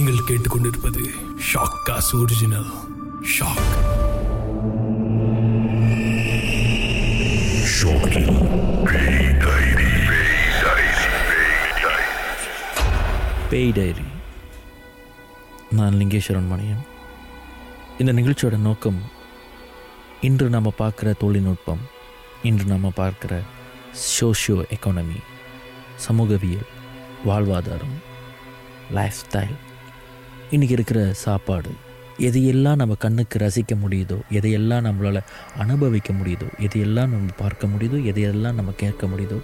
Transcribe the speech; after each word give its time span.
நீங்கள் 0.00 0.24
கேட்டுக்கொண்டிருப்பது 0.28 1.10
shock 1.52 1.82
cos 1.84 2.16
original 2.16 2.68
shock 3.38 3.66
பேய் 13.50 13.72
டைரி 13.72 14.04
நான் 15.70 15.94
லிங்கேஸ்வரன் 15.94 16.50
மணியன். 16.50 16.86
இந்த 17.98 18.12
நிகழ்ச்சியோட 18.12 18.56
நோக்கம் 18.58 19.10
இன்று 20.20 20.48
நம்ம 20.48 20.72
பார்க்குற 20.78 21.16
தொழில்நுட்பம் 21.18 21.80
இன்று 22.42 22.64
நம்ம 22.64 22.92
பார்க்குற 22.96 23.42
சோஷியோ 24.20 24.64
எக்கானமி 24.70 25.20
சமூகவியல் 25.96 26.68
வாழ்வாதாரம் 27.26 27.98
லைஃப் 28.90 29.12
ஸ்டைல் 29.12 29.56
இன்றைக்கி 30.50 30.70
இருக்கிற 30.70 31.12
சாப்பாடு 31.12 31.70
எதையெல்லாம் 32.18 32.74
நம்ம 32.74 32.94
கண்ணுக்கு 32.94 33.38
ரசிக்க 33.38 33.74
முடியுதோ 33.74 34.20
எதையெல்லாம் 34.30 34.84
நம்மளால் 34.86 35.20
அனுபவிக்க 35.58 36.12
முடியுதோ 36.12 36.48
எதையெல்லாம் 36.58 37.08
நம்ம 37.08 37.30
பார்க்க 37.36 37.66
முடியுதோ 37.66 37.98
எதையெல்லாம் 38.04 38.52
நம்ம 38.52 38.72
கேட்க 38.76 39.06
முடியுதோ 39.06 39.40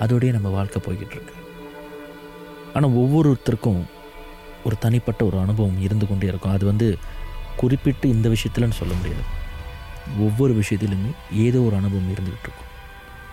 அதோடய 0.00 0.32
நம்ம 0.32 0.48
வாழ்க்கை 0.48 0.82
போய்கிட்டுருக்கு 0.82 1.34
ஆனால் 2.74 2.90
ஒவ்வொருத்தருக்கும் 2.90 3.80
ஒரு 4.64 4.78
தனிப்பட்ட 4.78 5.24
ஒரு 5.24 5.38
அனுபவம் 5.38 5.80
இருந்து 5.80 6.08
கொண்டே 6.08 6.26
இருக்கும். 6.26 6.52
அது 6.52 6.66
வந்து 6.66 6.98
குறிப்பிட்டு 7.56 8.08
இந்த 8.08 8.28
விஷயத்துலன்னு 8.28 8.70
சொல்ல 8.70 8.94
முடியாது. 8.94 9.24
ஒவ்வொரு 10.18 10.54
விஷயத்திலுமே 10.54 11.12
ஏதோ 11.32 11.58
ஒரு 11.58 11.76
அனுபவம் 11.76 12.08
இருந்துக்கிட்டு 12.08 12.42
இருக்கும். 12.42 12.68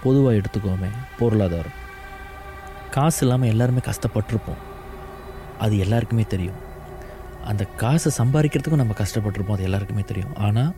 பொதுவாக 0.04 0.38
எடுத்துக்கோமே 0.38 0.90
பொருளாதாரம். 1.20 1.76
காசு 2.92 3.26
இல்லாமல் 3.26 3.50
எல்லாருமே 3.50 3.80
கஷ்டப்பட்டிருப்போம். 3.80 4.64
அது 5.60 5.78
எல்லாருக்குமே 5.78 6.26
தெரியும். 6.28 6.74
அந்த 7.46 7.66
காசை 7.66 8.12
சம்பாதிக்கிறதுக்கும் 8.18 8.82
நம்ம 8.82 8.94
கஷ்டப்பட்டிருப்போம் 8.94 9.56
அது 9.56 9.64
எல்லாருக்குமே 9.64 10.02
தெரியும். 10.02 10.36
ஆனால் 10.36 10.76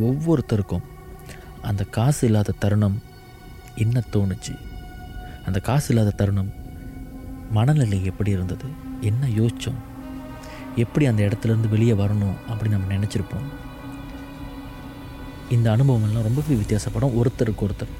ஒவ்வொருத்தருக்கும் 0.00 0.86
அந்த 1.62 1.84
காசு 1.84 2.26
இல்லாத 2.26 2.54
தருணம் 2.58 3.02
என்ன 3.74 4.02
தோணுச்சு? 4.12 4.54
அந்த 5.46 5.60
காசு 5.60 5.94
இல்லாத 5.94 6.10
தருணம் 6.10 6.50
மனநிலை 7.50 8.04
எப்படி 8.04 8.30
இருந்தது? 8.30 8.64
என்ன 9.00 9.26
யோசித்தோம் 9.26 9.80
எப்படி 10.76 11.06
அந்த 11.06 11.22
இடத்துலேருந்து 11.22 11.68
வெளியே 11.68 11.92
வரணும் 11.92 12.36
அப்படின்னு 12.48 12.68
நம்ம 12.68 12.94
நினச்சிருப்போம். 12.94 13.48
இந்த 15.50 15.76
அனுபவங்கள்லாம் 15.76 16.28
ரொம்பவே 16.28 16.54
வித்தியாசப்படும். 16.54 17.16
ஒருத்தருக்கு 17.20 17.66
ஒருத்தர். 17.66 17.94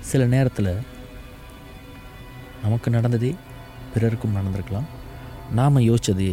சில 0.00 0.26
நேரத்தில் 0.26 0.70
நமக்கு 2.62 2.90
நடந்ததே 2.90 3.34
பிறருக்கும் 3.94 4.36
நடந்திருக்கலாம். 4.36 4.88
நாம் 5.52 5.78
யோசித்தது 5.78 6.28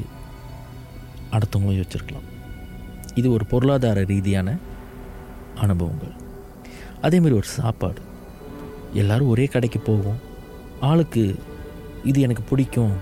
அடுத்தவங்களும் 1.33 1.79
யோசிச்சிருக்கலாம் 1.79 2.27
இது 3.19 3.27
ஒரு 3.35 3.45
பொருளாதார 3.51 3.99
ரீதியான 4.11 4.49
அனுபவங்கள். 5.65 6.13
அதேமாரி 7.05 7.35
ஒரு 7.41 7.49
சாப்பாடு. 7.57 8.01
எல்லோரும் 9.01 9.31
ஒரே 9.33 9.45
கடைக்கு 9.53 9.79
போவோம். 9.89 10.19
ஆளுக்கு 10.89 11.23
இது 12.09 12.19
எனக்கு 12.25 12.43
பிடிக்கும். 12.49 12.95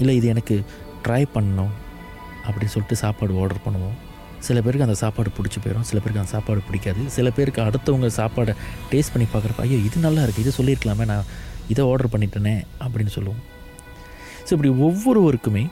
இல்லை 0.00 0.14
இது 0.18 0.26
எனக்கு 0.34 0.56
ட்ரை 1.04 1.22
பண்ணணும் 1.34 1.72
அப்படின்னு 2.46 2.72
சொல்லிட்டு 2.74 3.02
சாப்பாடு 3.04 3.38
ஆர்டர் 3.42 3.64
பண்ணுவோம். 3.66 3.96
சில 4.46 4.60
பேருக்கு 4.64 4.86
அந்த 4.86 4.98
சாப்பாடு 5.02 5.30
பிடிச்சி 5.36 5.58
போயிடும் 5.64 5.88
சில 5.90 5.98
பேருக்கு 6.00 6.22
அந்த 6.22 6.32
சாப்பாடு 6.36 6.60
பிடிக்காது. 6.68 7.02
சில 7.16 7.30
பேருக்கு 7.36 7.60
அடுத்தவங்க 7.66 8.08
சாப்பாடை 8.20 8.54
டேஸ்ட் 8.92 9.12
பண்ணி 9.14 9.26
பார்க்குறப்ப 9.32 9.66
ஐயோ 9.66 9.78
இது 9.88 10.06
நல்லா 10.06 10.22
இருக்குது 10.26 10.44
இது 10.46 10.52
சொல்லியிருக்கலாமே 10.58 11.06
நான் 11.12 11.28
இதை 11.72 11.84
ஆர்டர் 11.92 12.12
பண்ணிட்டேனே 12.14 12.54
அப்படின்னு 12.84 13.14
சொல்லுவோம். 13.16 13.42
ஸோ 14.46 14.50
இப்படி 14.56 14.70
ஒவ்வொருவருக்குமே 14.88 15.64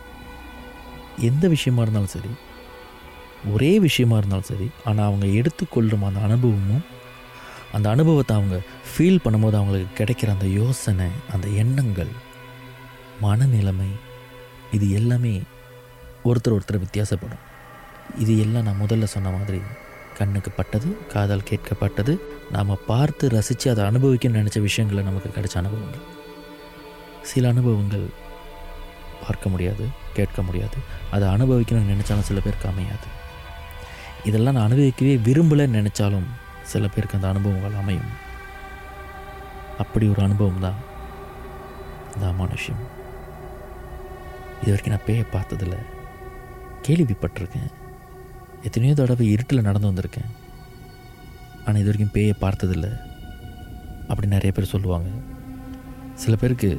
எந்த 1.19 1.48
விஷயமா 1.48 1.83
இருந்தாலும் 1.83 2.15
சரி 2.17 2.33
ஒரே 3.53 3.78
விஷயமா 3.78 4.16
இருந்தாலும் 4.16 4.49
சரி 4.49 4.71
ஆனால் 4.84 5.06
அவங்க 5.06 5.27
எடுத்துக்கொள்ளும் 5.27 6.03
அந்த 6.03 6.21
அனுபவமும் 6.21 6.84
அந்த 7.72 7.91
அனுபவத்தை 7.91 8.37
அவங்க 8.37 8.61
ஃபீல் 8.91 9.22
பண்ணும்போது 9.25 9.56
அவங்களுக்கு 9.61 10.05
கிடைக்கிற 10.05 10.28
அந்த 10.28 10.47
யோசனை 10.47 11.09
அந்த 11.33 11.49
எண்ணங்கள் 11.49 12.12
மனநிலைமை 13.22 13.91
இது 14.72 14.91
எல்லாமே 14.91 15.41
ஒருத்தர் 16.25 16.56
ஒருத்தர் 16.56 16.84
வித்தியாசப்படும். 16.84 17.43
இது 18.19 18.41
எல்லாம் 18.41 18.62
நான் 18.62 18.81
முதல்ல 18.81 19.05
சொன்ன 19.05 19.31
மாதிரி 19.31 19.61
கண்ணுக்கு 20.19 20.50
பட்டது 20.50 21.06
காதல் 21.06 21.49
கேட்கப்பட்டது 21.50 22.21
நாம் 22.53 22.78
பார்த்து 22.87 23.28
ரசித்து 23.28 23.71
அதை 23.71 23.84
அனுபவிக்க 23.84 24.28
நினச்ச 24.28 24.61
விஷயங்களை 24.61 25.05
நமக்கு 25.05 25.28
கிடைச்ச 25.28 25.56
அனுபவங்கள். 25.56 26.05
சில 27.22 27.49
அனுபவங்கள் 27.49 28.06
பார்க்க 29.27 29.53
முடியாது 29.55 29.85
கேட்க 30.15 30.43
முடியாது. 30.43 30.79
அதை 31.11 31.29
அனுபவிக்கணும்னு 31.29 31.93
நினச்சாலும் 31.93 32.29
சில 32.31 32.41
பேருக்கு 32.41 32.69
அமையாது. 32.69 33.09
இதெல்லாம் 34.25 34.57
நான் 34.57 34.69
அனுபவிக்கவே 34.71 35.15
விரும்பலைன்னு 35.29 35.81
நினச்சாலும் 35.81 36.29
சில 36.73 36.89
பேருக்கு 36.89 37.17
அந்த 37.17 37.29
அனுபவங்கள் 37.29 37.81
அமையும். 37.81 38.12
அப்படி 39.79 40.07
ஒரு 40.09 40.23
அனுபவம் 40.23 40.61
தான் 40.61 40.79
இந்த 42.15 42.27
அமானுஷ்யம் 42.27 42.85
இது 44.62 44.73
வரைக்கும் 44.73 44.95
நான் 44.95 45.07
பேயை 45.07 45.25
பார்த்ததில்ல. 45.33 45.77
கேள்விப்பட்டிருக்கேன். 46.87 47.71
எத்தனையோ 48.62 48.95
தடவை 48.95 49.27
இருட்டில் 49.31 49.67
நடந்து 49.69 49.91
வந்திருக்கேன். 49.91 50.31
ஆனால் 51.65 51.81
இது 51.81 51.91
வரைக்கும் 51.91 52.15
பேயை 52.15 52.35
பார்த்ததில்ல. 52.45 52.89
அப்படி 54.09 54.29
நிறைய 54.29 54.53
பேர் 54.53 54.73
சொல்லுவாங்க. 54.75 55.09
சில 56.15 56.37
பேருக்கு 56.37 56.71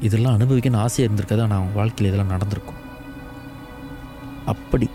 இதெல்லாம் 0.00 0.38
அனுபவிக்கணும்னு 0.38 0.76
ஆசையாக 0.76 1.14
இருந்திருக்கா 1.14 1.36
நான் 1.36 1.50
அவங்க 1.50 1.74
வாழ்க்கையில் 1.74 2.14
இதெல்லாம் 2.14 2.34
நடந்திருக்கும். 2.34 2.80
அப்படி 4.44 4.88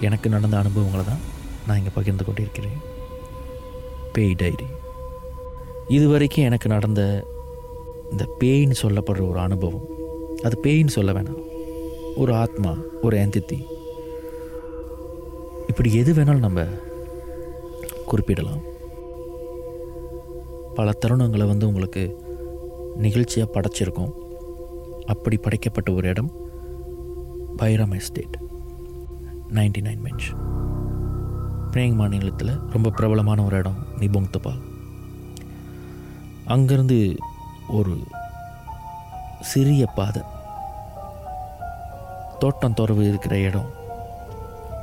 எனக்கு 0.00 0.30
நடந்த 0.30 0.58
அனுபவங்களை 0.58 1.04
தான் 1.04 1.18
நான் 1.66 1.76
இங்கே 1.76 1.90
பகிர்ந்து 1.94 2.24
கொண்டிருக்கிறேன். 2.24 2.80
பேய் 4.12 4.34
டைரி. 4.34 4.64
இது 5.88 6.08
வரைக்கும் 6.08 6.44
எனக்கு 6.44 6.68
நடந்த 6.68 7.26
இந்த 8.10 8.24
பேய்ன்னு 8.40 8.74
சொல்லப்படுற 8.82 9.28
ஒரு 9.28 9.38
அனுபவம் 9.38 9.86
அது 10.42 10.60
பேய்ன்னு 10.62 10.86
சொல்ல 10.86 11.12
வேணாம். 11.12 11.42
ஒரு 12.16 12.34
ஆத்மா 12.34 12.76
ஒரு 13.02 13.16
எந்தித்தி 13.16 13.64
இப்படி 15.66 15.94
எது 15.94 16.14
வேணாலும் 16.14 16.46
நம்ம 16.46 16.64
குறிப்பிடலாம். 18.06 18.62
பல 20.74 20.90
தருணங்களை 21.06 21.46
வந்து 21.46 21.66
உங்களுக்கு 21.66 22.21
நிகழ்ச்சியாக 22.96 23.60
படைச்சிருக்கோம். 23.60 24.12
அப்படி 25.06 25.36
படைக்கப்பட்ட 25.36 25.92
ஒரு 25.92 26.08
இடம் 26.08 26.32
பைரம் 27.56 27.94
எஸ்டேட். 27.94 28.40
நைன்டி 29.48 29.80
நைன் 29.80 30.02
பெஞ்ச் 30.02 30.32
பிரேங் 31.70 31.94
மாநிலத்தில் 31.94 32.58
ரொம்ப 32.70 32.90
பிரபலமான 32.90 33.44
ஒரு 33.44 33.56
இடம் 33.56 33.86
நிபோங் 33.98 34.30
தபால் 34.30 34.60
அங்கேருந்து 36.48 37.16
ஒரு 37.68 37.96
சிறிய 39.40 39.86
பாதை. 39.86 40.22
தோட்டம் 42.38 42.74
துறவு 42.74 43.08
இருக்கிற 43.08 43.38
இடம். 43.38 43.70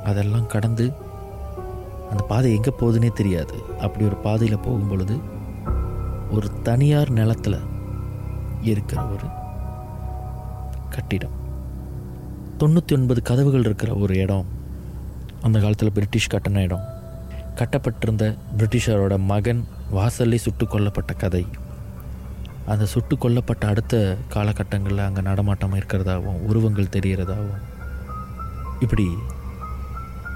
அதெல்லாம் 0.04 0.46
கடந்து 0.46 0.92
அந்த 2.10 2.22
பாதை 2.22 2.54
எங்கே 2.54 2.72
போகுதுன்னே 2.80 3.12
தெரியாது. 3.12 3.54
அப்படி 3.80 4.04
ஒரு 4.04 4.16
பாதையில் 4.16 4.58
போகும் 4.58 4.88
பொழுது 4.88 5.18
ஒரு 6.30 6.62
தனியார் 6.62 7.10
நிலத்தில் 7.10 7.69
இருக்கிற 8.62 9.04
ஒரு 9.04 9.26
கட்டிடம். 10.90 11.36
தொண்ணூற்றி 12.58 12.92
ஒன்பது 12.92 13.22
கதவுகள் 13.22 13.60
இருக்கிற 13.60 13.94
ஒரு 13.94 14.14
இடம். 14.16 14.46
அந்த 15.42 15.60
காலத்தில் 15.60 15.92
பிரிட்டிஷ் 15.92 16.30
கட்டின 16.30 16.62
இடம். 16.62 16.86
கட்டப்பட்டிருந்த 17.54 18.36
பிரிட்டிஷரோட 18.58 19.18
மகன் 19.18 19.66
வாசல்லே 19.94 20.34
சுட்டு 20.34 20.64
கொல்லப்பட்ட 20.64 21.12
கதை. 21.16 21.46
அந்த 22.66 22.86
சுட்டு 22.86 23.16
கொல்லப்பட்ட 23.16 23.66
அடுத்த 23.66 24.16
காலகட்டங்களில் 24.34 25.06
அங்கே 25.06 25.20
நடமாட்டம் 25.20 25.74
இருக்கிறதாகவும் 25.74 26.42
உருவங்கள் 26.48 26.92
தெரிகிறதாகவும் 26.96 27.64
இப்படி 28.80 29.06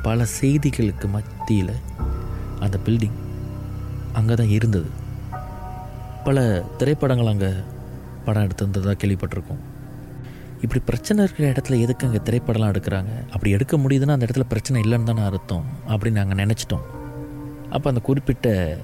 பல 0.03 0.25
செய்திகளுக்கு 0.41 1.09
மத்தியில் 1.09 1.77
அந்த 2.61 2.79
பில்டிங் 2.87 3.19
அங்கே 4.13 4.35
தான் 4.35 4.49
இருந்தது. 4.49 4.91
பல 6.25 6.65
திரைப்படங்கள் 6.79 7.27
அங்கே 7.27 7.53
படம் 8.25 8.45
எடுத்திருந்ததாக 8.47 8.97
கேள்விப்பட்டிருக்கோம். 9.03 9.63
இப்படி 10.61 10.81
பிரச்சனை 10.85 11.25
இருக்கிற 11.25 11.53
இடத்துல 11.53 11.81
எதுக்கு 11.81 12.07
அங்கே 12.07 12.21
திரைப்படம்லாம் 12.29 12.73
எடுக்கிறாங்க? 12.75 13.13
அப்படி 13.31 13.51
எடுக்க 13.51 13.77
முடியுதுன்னா 13.77 14.17
அந்த 14.17 14.27
இடத்துல 14.27 14.41
பிரச்சனை 14.41 14.83
இல்லைன்னு 14.85 15.03
தானே 15.03 15.23
அர்த்தம் 15.23 15.67
அப்படின்னு 15.89 16.21
நாங்கள் 16.21 16.41
நினச்சிட்டோம். 16.45 16.85
அப்போ 17.71 17.89
அந்த 17.89 18.01
குறிப்பிட்ட 18.01 18.77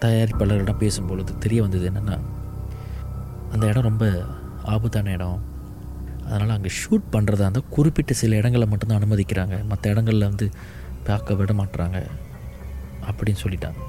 தயாரிப்பாளர்களிடம் 0.00 0.82
பேசும்பொழுது 0.84 1.38
தெரிய 1.38 1.60
வந்தது 1.62 1.90
என்னென்னா 1.90 2.18
அந்த 3.52 3.66
இடம் 3.66 3.82
ரொம்ப 3.82 4.24
ஆபத்தான 4.64 5.10
இடம். 5.10 5.40
அதனால் 6.24 6.56
அங்கே 6.56 6.70
ஷூட் 6.80 7.06
பண்ணுறதா 7.12 7.46
இருந்தால் 7.46 7.70
குறிப்பிட்ட 7.70 8.12
சில 8.14 8.36
இடங்களில் 8.36 8.68
மட்டும்தான் 8.68 9.02
அனுமதிக்கிறாங்க. 9.02 9.64
மற்ற 9.64 9.90
இடங்களில் 9.90 10.28
வந்து 10.28 10.48
பார்க்க 11.04 11.34
விட 11.34 11.52
மாட்டுறாங்க 11.52 11.98
அப்படின்னு 13.08 13.42
சொல்லிட்டாங்க. 13.44 13.80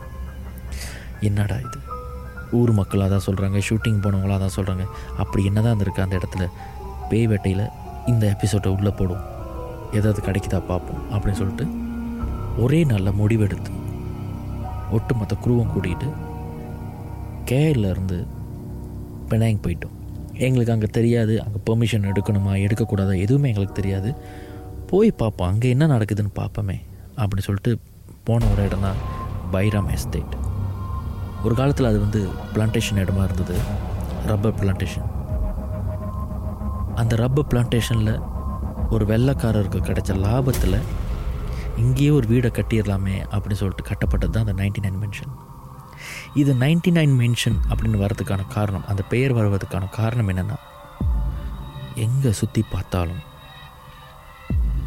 என்னடா 1.22 1.56
இது? 1.56 1.80
ஊர் 2.52 2.72
மக்களாக 2.72 3.10
தான் 3.10 3.26
சொல்கிறாங்க 3.26 3.58
ஷூட்டிங் 3.58 4.02
போனவங்களாக 4.04 4.40
தான் 4.40 4.56
சொல்கிறாங்க 4.56 4.84
அப்படி 5.18 5.46
என்ன 5.46 5.62
தான் 5.62 5.80
இருக்குது 5.80 6.06
அந்த 6.06 6.20
இடத்துல? 6.20 6.46
பேய் 7.10 7.28
வேட்டையில் 7.28 7.66
இந்த 8.08 8.26
எபிசோடை 8.26 8.72
உள்ளே 8.76 8.92
போடும் 8.92 9.24
ஏதாவது 9.94 10.22
கிடைக்குதா 10.22 10.60
பார்ப்போம் 10.68 11.02
அப்படின்னு 11.14 11.40
சொல்லிட்டு 11.42 11.66
ஒரே 12.64 12.84
நல்ல 12.84 13.12
முடிவெடுத்து 13.12 13.72
ஒட்டுமொத்த 14.92 15.36
குருவம் 15.36 15.72
கூட்டிகிட்டு 15.74 16.08
கேரளிலேருந்து 17.46 18.18
பெனாங் 19.32 19.62
போயிட்டோம். 19.64 19.96
எங்களுக்கு 20.38 20.74
அங்கே 20.74 20.88
தெரியாது 20.88 21.42
அங்கே 21.42 21.60
பெர்மிஷன் 21.68 22.10
எடுக்கணுமா 22.12 22.54
எடுக்கக்கூடாதா 22.66 23.20
எதுவுமே 23.20 23.50
எங்களுக்கு 23.50 23.80
தெரியாது. 23.80 24.10
போய் 24.92 25.12
பார்ப்போம் 25.12 25.48
அங்கே 25.48 25.70
என்ன 25.70 25.86
நடக்குதுன்னு 25.88 26.34
பார்ப்போமே 26.36 26.78
அப்படின்னு 27.18 27.48
சொல்லிட்டு 27.48 27.74
போன 28.24 28.48
ஒரு 28.54 28.64
இடம் 28.66 28.82
தான் 28.82 29.00
பைராம் 29.54 29.90
எஸ்டேட் 29.90 30.34
ஒரு 31.46 31.56
காலத்தில் 31.60 31.90
அது 31.90 32.00
வந்து 32.06 32.20
பிளான்டேஷன் 32.54 33.00
இடமா 33.04 33.24
இருந்தது. 33.28 33.56
ரப்பர் 34.30 34.58
பிளான்டேஷன் 34.60 35.08
அந்த 37.02 37.14
ரப்பர் 37.22 37.48
பிளான்டேஷனில் 37.52 38.16
ஒரு 38.94 39.06
வெள்ளைக்காரருக்கு 39.12 39.80
கிடைச்ச 39.88 40.12
லாபத்தில் 40.26 40.78
இங்கேயே 41.82 42.12
ஒரு 42.18 42.26
வீடை 42.32 42.50
கட்டிடலாமே 42.58 43.16
அப்படின்னு 43.34 43.60
சொல்லிட்டு 43.62 43.88
கட்டப்பட்டது 43.90 44.34
தான் 44.34 44.46
அந்த 44.46 44.56
நைன்டி 44.62 44.82
நைன் 44.86 45.00
மென்ஷன் 45.04 45.32
இது 46.42 46.52
நைன்டி 46.64 46.92
நைன் 46.98 47.16
மென்ஷன் 47.22 47.58
அப்படின்னு 47.70 48.02
வர்றதுக்கான 48.04 48.46
காரணம் 48.56 48.86
அந்த 48.92 49.02
பெயர் 49.14 49.36
வருவதற்கான 49.38 49.90
காரணம் 50.00 50.30
என்னென்னா 50.34 50.58
எங்கே 52.06 52.32
சுற்றி 52.42 52.62
பார்த்தாலும் 52.74 53.24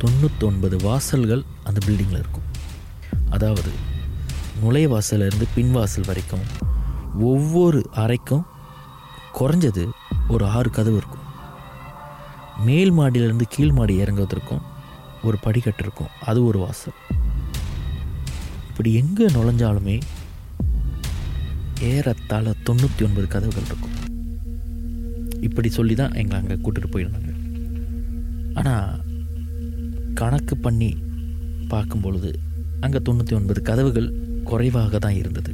தொண்ணூத்தொன்பது 0.02 0.76
வாசல்கள் 0.86 1.42
அந்த 1.68 1.78
பில்டிங்கில் 1.86 2.22
இருக்கும். 2.22 2.48
அதாவது 3.30 3.72
நுழைவாசலேருந்து 4.64 5.46
பின்வாசல் 5.56 6.08
வரைக்கும் 6.11 6.44
ஒவ்வொரு 7.31 7.81
அறைக்கும் 8.02 8.44
குறைஞ்சது 9.38 9.84
ஒரு 10.34 10.44
ஆறு 10.56 10.70
கதவு 10.70 10.96
இருக்கும். 10.96 11.25
மேல் 12.66 12.93
மாடியிலேருந்து 12.99 13.46
கீழ் 13.55 13.75
மாடி 13.78 13.94
இறங்குவதற்கும் 14.02 14.64
ஒரு 15.26 15.37
படிக்கட்டு 15.44 15.82
இருக்கும். 15.84 16.12
அது 16.31 16.38
ஒரு 16.44 16.58
வாசல். 16.58 16.96
இப்படி 18.69 18.90
எங்கே 19.00 19.26
நுழைஞ்சாலுமே 19.37 19.96
ஏறத்தாழ 21.90 22.55
தொண்ணூற்றி 22.66 23.02
ஒன்பது 23.06 23.26
கதவுகள் 23.34 23.69
இருக்கும். 23.70 23.96
இப்படி 25.46 25.69
சொல்லி 25.78 25.94
தான் 25.94 26.14
எங்களை 26.20 26.38
அங்கே 26.40 26.56
கூட்டிகிட்டு 26.64 26.94
போயிருந்தாங்க. 26.94 27.32
ஆனால் 28.61 29.00
கணக்கு 30.20 30.56
பண்ணி 30.56 30.90
பார்க்கும் 31.72 32.05
பொழுது 32.05 32.31
அங்கே 32.84 33.00
தொண்ணூற்றி 33.06 33.34
ஒன்பது 33.38 33.61
கதவுகள் 33.62 34.08
குறைவாக 34.44 34.99
தான் 34.99 35.14
இருந்தது. 35.14 35.52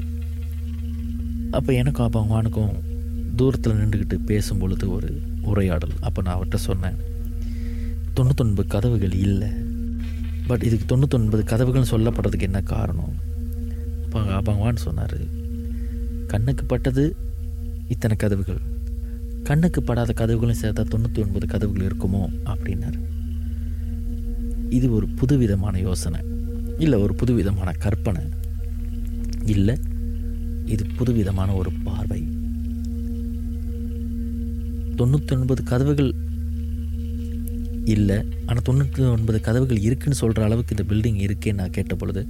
அப்போ 1.51 1.73
எனக்கும் 1.73 2.07
அப்போ 2.07 2.27
அவனுக்கும் 2.29 2.75
தூரத்தில் 3.37 3.73
நின்றுக்கிட்டு 3.73 4.15
பேசும் 4.15 4.59
பொழுது 4.59 4.93
ஒரு 4.93 5.21
உரையாடல். 5.43 5.91
அப்போ 6.01 6.23
நான் 6.23 6.39
அவர்கிட்ட 6.39 6.55
சொன்னேன் 6.55 6.97
தொண்ணூத்தொன்பது 8.17 8.67
கதவுகள் 8.67 9.13
இல்லை. 9.13 9.49
பட் 10.47 10.63
இதுக்கு 10.63 10.97
தொண்ணூத்தொன்பது 10.97 11.43
கதவுகள் 11.45 11.91
சொல்லப்படுறதுக்கு 11.91 12.41
என்ன 12.41 12.61
காரணம்? 12.61 13.15
அப்போ 14.05 14.21
அப்பங்கவான்னு 14.21 14.77
சொன்னார் 14.77 15.19
கண்ணுக்கு 16.27 16.65
பட்டது 16.65 17.17
இத்தனை 17.89 18.17
கதவுகள். 18.17 18.61
கண்ணுக்கு 19.43 19.83
படாத 19.83 20.13
கதவுகளும் 20.17 20.61
சேர்த்தா 20.63 20.83
தொண்ணூற்றி 20.91 21.21
ஒன்பது 21.23 21.47
கதவுகள் 21.47 21.87
இருக்குமோ? 21.87 22.23
அப்படின்னாரு. 22.45 22.99
இது 24.71 24.95
ஒரு 24.95 25.09
புதுவிதமான 25.09 25.79
யோசனை. 25.79 26.21
இல்லை 26.79 27.03
ஒரு 27.03 27.15
புதுவிதமான 27.15 27.73
கற்பனை. 27.73 28.21
இல்லை. 29.45 29.77
இது 30.65 30.87
புதுவிதமான 30.97 31.55
ஒரு 31.55 31.71
பார்வை. 31.85 32.21
தொண்ணூற்றி 34.99 35.33
ஒன்பது 35.37 35.63
கதவுகள் 35.63 36.11
இல்லை. 37.85 38.19
ஆனால் 38.47 38.65
தொண்ணூற்றி 38.69 39.11
ஒன்பது 39.13 39.41
கதவுகள் 39.41 39.79
இருக்குன்னு 39.79 40.21
சொல்கிற 40.23 40.45
அளவுக்கு 40.45 40.75
இந்த 40.77 40.95
பில்டிங் 40.95 41.21
இருக்கேன்னு 41.27 41.61
நான் 41.61 41.71
கேட்ட 41.71 41.95
பொழுது 41.95 42.29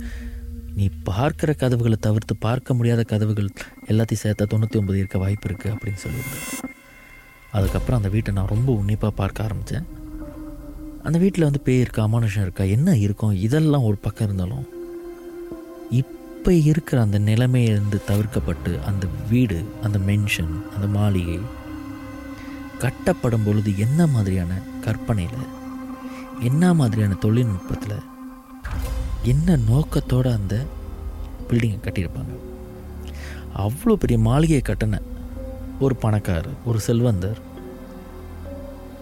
நீ 0.74 0.90
பார்க்குற 1.04 1.56
கதவுகளை 1.56 1.96
தவிர்த்து 2.00 2.36
பார்க்க 2.36 2.74
முடியாத 2.74 3.02
கதவுகள் 3.02 3.48
எல்லாத்தையும் 3.86 4.22
சேர்த்தா 4.22 4.44
தொண்ணூற்றி 4.52 4.76
ஒன்பது 4.76 4.98
இருக்க 4.98 5.18
வாய்ப்பு 5.18 5.48
இருக்குது 5.48 5.72
அப்படின்னு 5.74 6.02
சொல்லியிருந்தேன். 6.04 6.74
அதுக்கப்புறம் 7.50 7.98
அந்த 7.98 8.08
வீட்டை 8.08 8.34
நான் 8.34 8.46
ரொம்ப 8.46 8.72
உன்னிப்பாக 8.72 9.14
பார்க்க 9.14 9.42
ஆரம்பித்தேன். 9.42 9.86
அந்த 11.02 11.18
வீட்டில் 11.18 11.44
வந்து 11.44 11.60
பேய் 11.60 11.80
இருக்கா 11.80 12.08
அமானுஷம் 12.08 12.42
இருக்கா 12.42 12.64
என்ன 12.64 12.96
இருக்கும் 12.96 13.32
இதெல்லாம் 13.32 13.82
ஒரு 13.82 13.96
பக்கம் 13.96 14.26
இருந்தாலும் 14.28 14.66
இப்போ 16.40 16.52
இருக்கிற 16.52 17.00
அந்த 17.02 17.18
நிலைமையிலிருந்து 17.18 18.00
தவிர்க்கப்பட்டு 18.08 18.82
அந்த 18.82 19.06
வீடு 19.28 19.64
அந்த 19.82 19.98
மென்ஷன் 19.98 20.74
அந்த 20.74 20.86
மாளிகை 20.86 21.40
கட்டப்படும் 22.78 23.44
பொழுது 23.44 23.78
என்ன 23.78 24.06
மாதிரியான 24.06 24.62
கற்பனையில் 24.80 25.44
என்ன 26.40 26.74
மாதிரியான 26.74 27.14
தொழில்நுட்பத்தில் 27.14 28.06
என்ன 29.22 29.56
நோக்கத்தோடு 29.56 30.32
அந்த 30.32 30.66
பில்டிங்கை 31.48 31.78
கட்டியிருப்பாங்க? 31.82 32.34
அவ்வளோ 33.56 33.94
பெரிய 33.94 34.18
மாளிகையை 34.18 34.62
கட்டின 34.66 35.00
ஒரு 35.78 35.96
பணக்காரர் 35.96 36.52
ஒரு 36.64 36.80
செல்வந்தர் 36.80 37.38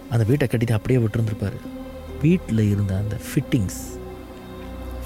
அந்த 0.09 0.23
வீட்டை 0.23 0.47
கட்டிட்டு 0.47 0.71
அப்படியே 0.71 0.99
விட்டுருந்துருப்பார். 0.99 1.59
வீட்டில் 2.21 2.71
இருந்த 2.71 2.97
அந்த 2.97 3.17
ஃபிட்டிங்ஸ் 3.27 3.81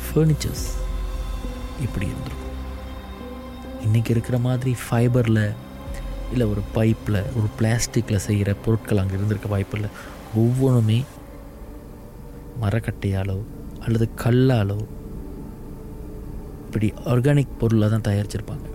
ஃபர்னிச்சர்ஸ் 0.04 0.82
இப்படி 1.81 2.06
இருந்திருக்கும் 2.06 2.52
இன்றைக்கி 3.86 4.10
இருக்கிற 4.10 4.38
மாதிரி 4.38 4.75
ஃபைபரில் 4.90 5.56
இல்லை 6.31 6.48
ஒரு 6.48 6.62
பைப்பில் 6.75 7.24
ஒரு 7.36 7.48
பிளாஸ்டிக்கில் 7.60 8.16
செய்கிற 8.16 8.54
பொருட்கள் 8.54 8.98
அங்கே 8.98 9.14
இருந்திருக்க 9.14 9.50
வாய்ப்பு 9.50 9.75
இல்லை. 9.75 9.90
ஒவ்வொன்றுமே 10.36 11.04
மரக்கட்டையாலோ 12.62 13.42
அல்லது 13.80 14.10
கல்லாலோ 14.24 14.86
இப்படி 16.66 16.94
ஆர்கானிக் 17.06 17.58
பொருளாக 17.60 17.98
தான் 17.98 18.14
தயாரிச்சிருப்பாங்க. 18.14 18.68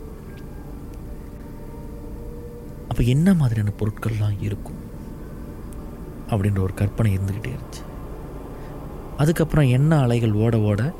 அப்போ 2.88 3.02
என்ன 3.02 3.34
மாதிரியான 3.34 3.72
பொருட்கள்லாம் 3.78 4.42
இருக்கும்? 4.42 4.78
அப்படின்ற 6.28 6.58
ஒரு 6.58 6.74
கற்பனை 6.74 7.16
இருந்துக்கிட்டே 7.16 7.54
இருந்துச்சு. 7.54 7.84
அதுக்கப்புறம் 9.16 9.68
என்ன 9.68 9.98
அலைகள் 9.98 10.32
ஓட 10.32 10.60
ஓட 10.60 10.94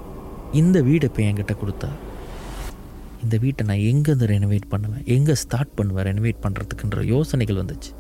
இந்த 0.53 0.81
வீடு 0.83 1.07
இப்போ 1.07 1.23
என்கிட்ட 1.23 1.55
கொடுத்தா? 1.63 1.89
இந்த 3.23 3.37
வீட்டை 3.37 3.63
நான் 3.67 3.85
எங்கேருந்து 3.91 4.27
ரெனோவேட் 4.33 4.69
பண்ணுவேன்? 4.69 5.05
எங்கே 5.05 5.35
ஸ்டார்ட் 5.35 5.75
பண்ணுவேன்? 5.75 6.07
ரெனோவேட் 6.11 6.45
பண்ணுறதுக்குன்ற 6.45 7.05
யோசனைகள் 7.07 7.61
வந்துச்சு. 7.63 7.91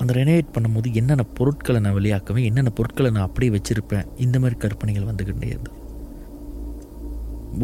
அந்த 0.00 0.12
ரெனோவேட் 0.14 0.54
பண்ணும்போது 0.54 0.88
என்னென்ன 0.92 1.24
பொருட்களை 1.38 1.80
நான் 1.80 1.96
வெளியாக்குவேன்? 1.98 2.44
என்னென்ன 2.50 2.70
பொருட்களை 2.70 3.10
நான் 3.10 3.26
அப்படியே 3.28 3.52
வச்சுருப்பேன்? 3.56 4.06
இந்த 4.16 4.38
மாதிரி 4.38 4.58
கற்பனைகள் 4.64 5.10
வந்துக்கிட்டே 5.10 5.48
இருந்தது 5.54 5.80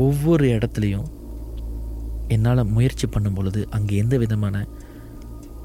ஒவ்வொரு 0.06 0.46
இடத்துலையும் 0.56 1.08
என்னால் 2.34 2.64
முயற்சி 2.64 3.06
பண்ணும் 3.06 3.34
பொழுது 3.34 3.68
அங்கே 3.76 3.96
எந்த 3.96 4.16
விதமான 4.18 4.66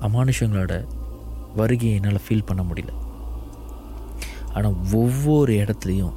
அமானுஷங்களோட 0.07 0.85
வருகையை 1.55 1.95
என்னால் 1.97 2.23
ஃபீல் 2.27 2.47
பண்ண 2.51 2.63
முடியல. 2.63 2.93
ஆனால் 4.53 4.77
ஒவ்வொரு 4.91 5.53
இடத்துலையும் 5.63 6.13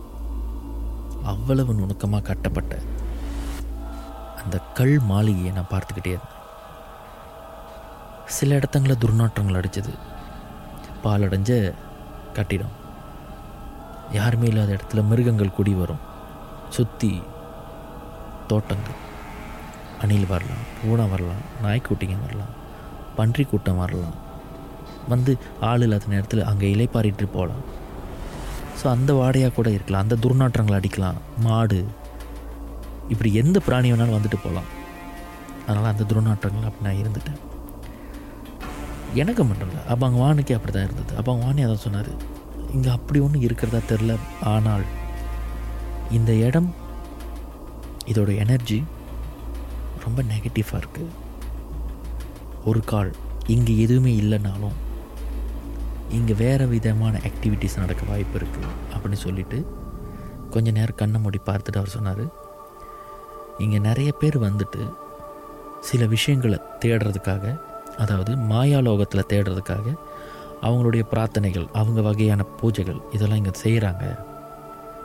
அவ்வளவு 1.24 1.74
நுணுக்கமாக 1.74 2.26
கட்டப்பட்ட 2.26 2.78
அந்த 4.42 4.58
கல் 4.74 5.00
மாளிகையை 5.00 5.52
நான் 5.52 5.72
பார்த்துக்கிட்டே 5.72 6.12
இருந்தேன். 6.14 6.36
சில 8.24 8.54
இடத்தங்களில் 8.54 9.02
துர்நாற்றங்கள் 9.04 9.58
அடிச்சது. 9.60 9.92
பாலடைஞ்ச 11.04 11.74
கட்டிடம். 12.32 12.74
யாருமே 14.12 14.46
இல்லாத 14.46 14.78
இடத்துல 14.78 15.02
மிருகங்கள் 15.08 15.56
குடி 15.56 15.72
வரும். 15.72 16.04
சுற்றி 16.68 17.22
தோட்டங்கள். 18.46 18.98
அணில் 20.02 20.26
வரலாம் 20.26 20.64
பூனை 20.78 21.08
வரலாம் 21.08 21.44
நாய்க்குட்டிங்க 21.62 22.16
வரலாம் 22.26 22.54
பன்றி 23.16 23.44
கூட்டம் 23.44 23.76
வரலாம். 23.76 24.16
வந்து 25.08 25.38
ஆள் 25.60 25.80
இல்லாத 25.80 26.06
நேரத்தில் 26.06 26.48
அங்கே 26.50 26.74
இலைப்பாரிட்டு 26.74 27.26
போகலாம் 27.26 27.64
ஸோ 28.80 28.86
அந்த 28.94 29.10
வாடையாக 29.20 29.52
கூட 29.58 29.68
இருக்கலாம். 29.76 30.04
அந்த 30.04 30.16
துர்நாற்றங்களை 30.24 30.76
அடிக்கலாம். 30.80 31.18
மாடு. 31.46 31.80
இப்படி 33.12 33.30
எந்த 33.42 33.58
பிராணி 33.66 33.88
வேணாலும் 33.92 34.16
வந்துட்டு 34.16 34.38
போகலாம். 34.44 34.68
அதனால் 35.66 35.92
அந்த 35.92 36.04
துர்நாற்றங்கள் 36.10 36.68
அப்படி 36.68 36.86
நான் 36.88 37.00
இருந்துட்டேன். 37.02 37.40
எனக்கு 39.22 39.42
மட்டும் 39.48 39.68
இல்லை 39.70 39.82
அப்போ 39.92 40.04
அங்கே 40.08 40.20
வானுக்கே 40.24 40.56
அப்படி 40.56 40.72
தான் 40.74 40.86
இருந்தது. 40.88 41.12
அப்போ 41.18 41.30
அவங்க 41.32 41.46
வாணி 41.48 41.64
அதான் 41.66 41.84
சொன்னார் 41.86 42.10
இங்கே 42.76 42.90
அப்படி 42.96 43.18
ஒன்றும் 43.26 43.44
இருக்கிறதா 43.46 43.80
தெரில 43.92 44.14
ஆனால் 44.54 44.84
இந்த 46.16 46.32
இடம் 46.48 46.68
இதோட 48.12 48.30
எனர்ஜி 48.44 48.78
ரொம்ப 50.04 50.22
நெகட்டிவாக 50.32 50.80
இருக்குது 50.82 51.14
ஒரு 52.70 52.80
கால் 52.92 53.10
இங்கே 53.54 53.74
எதுவுமே 53.84 54.12
இல்லைனாலும் 54.22 54.76
இங்கே 56.10 56.34
வேறு 56.34 56.66
விதமான 56.68 57.20
ஆக்டிவிட்டீஸ் 57.24 57.78
நடக்க 57.78 58.04
வாய்ப்பு 58.08 58.38
இருக்குது 58.38 58.66
அப்படின்னு 58.94 59.12
சொல்லிட்டு 59.12 59.66
கொஞ்சம் 60.50 60.74
நேரம் 60.74 60.94
கண்ணை 60.94 61.20
மூடி 61.20 61.40
பார்த்துட்டு 61.46 61.76
அவர் 61.76 61.88
சொன்னார். 61.88 62.26
இங்கே 63.58 63.78
நிறைய 63.78 64.12
பேர் 64.12 64.38
வந்துட்டு 64.38 64.90
சில 65.80 66.06
விஷயங்களை 66.06 66.58
தேடுறதுக்காக 66.84 67.60
அதாவது 67.96 68.36
மாயாலோகத்தில் 68.36 69.28
தேடுறதுக்காக 69.28 69.96
அவங்களுடைய 70.62 71.04
பிரார்த்தனைகள் 71.12 71.66
அவங்க 71.72 72.00
வகையான 72.00 72.42
பூஜைகள் 72.42 73.00
இதெல்லாம் 73.12 73.36
இங்கே 73.36 73.60
செய்கிறாங்க 73.62 74.04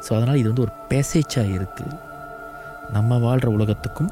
ஸோ 0.08 0.16
அதனால் 0.16 0.36
இது 0.36 0.48
வந்து 0.48 0.62
ஒரு 0.62 0.72
பேசேச்சாக 0.90 1.48
இருக்குது 1.48 1.98
நம்ம 2.92 3.18
வாழ்கிற 3.18 3.50
உலகத்துக்கும் 3.50 4.12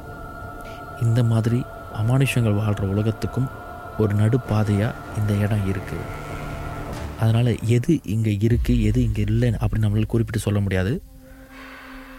இந்த 1.01 1.23
மாதிரி 1.23 1.65
அமானுஷங்கள் 1.93 2.53
வாழ்கிற 2.53 2.87
உலகத்துக்கும் 2.87 3.49
ஒரு 3.97 4.13
நடுப்பாதையாக 4.15 4.93
இந்த 5.17 5.33
இடம் 5.33 5.67
இருக்குது 5.67 6.20
அதனால் 7.21 7.51
எது 7.75 7.93
இங்கே 8.13 8.33
இருக்குது 8.47 8.83
எது 8.89 8.99
இங்கே 9.07 9.23
இல்லை 9.31 9.49
அப்படின்னு 9.61 9.85
நம்மளால் 9.85 10.13
குறிப்பிட்டு 10.13 10.45
சொல்ல 10.45 10.59
முடியாது. 10.65 10.93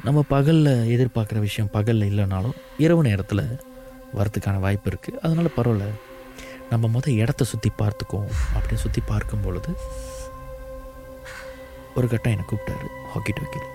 நம்ம 0.07 0.21
பகலில் 0.35 0.73
எதிர்பார்க்குற 0.95 1.39
விஷயம் 1.49 1.71
பகலில் 1.77 2.09
இல்லைனாலும் 2.11 2.57
இரவு 2.85 3.03
நேரத்தில் 3.09 3.45
வரத்துக்கான 4.19 4.63
வாய்ப்பு 4.65 4.89
இருக்குது 4.91 5.21
அதனால் 5.25 5.57
பரவாயில்ல. 5.57 5.87
நம்ம 6.73 6.89
மொதல் 6.95 7.19
இடத்த 7.23 7.45
சுற்றி 7.53 7.71
பார்த்துக்கோம் 7.83 8.29
அப்படின்னு 8.55 8.85
சுற்றி 8.85 9.01
பார்க்கும் 9.11 9.45
பொழுது 9.47 9.71
ஒரு 11.99 12.07
கட்டம் 12.13 12.33
என்னை 12.35 12.45
கூப்பிட்டாரு 12.51 12.89
ஹாக்கி 13.13 13.33
டோக்கில் 13.39 13.69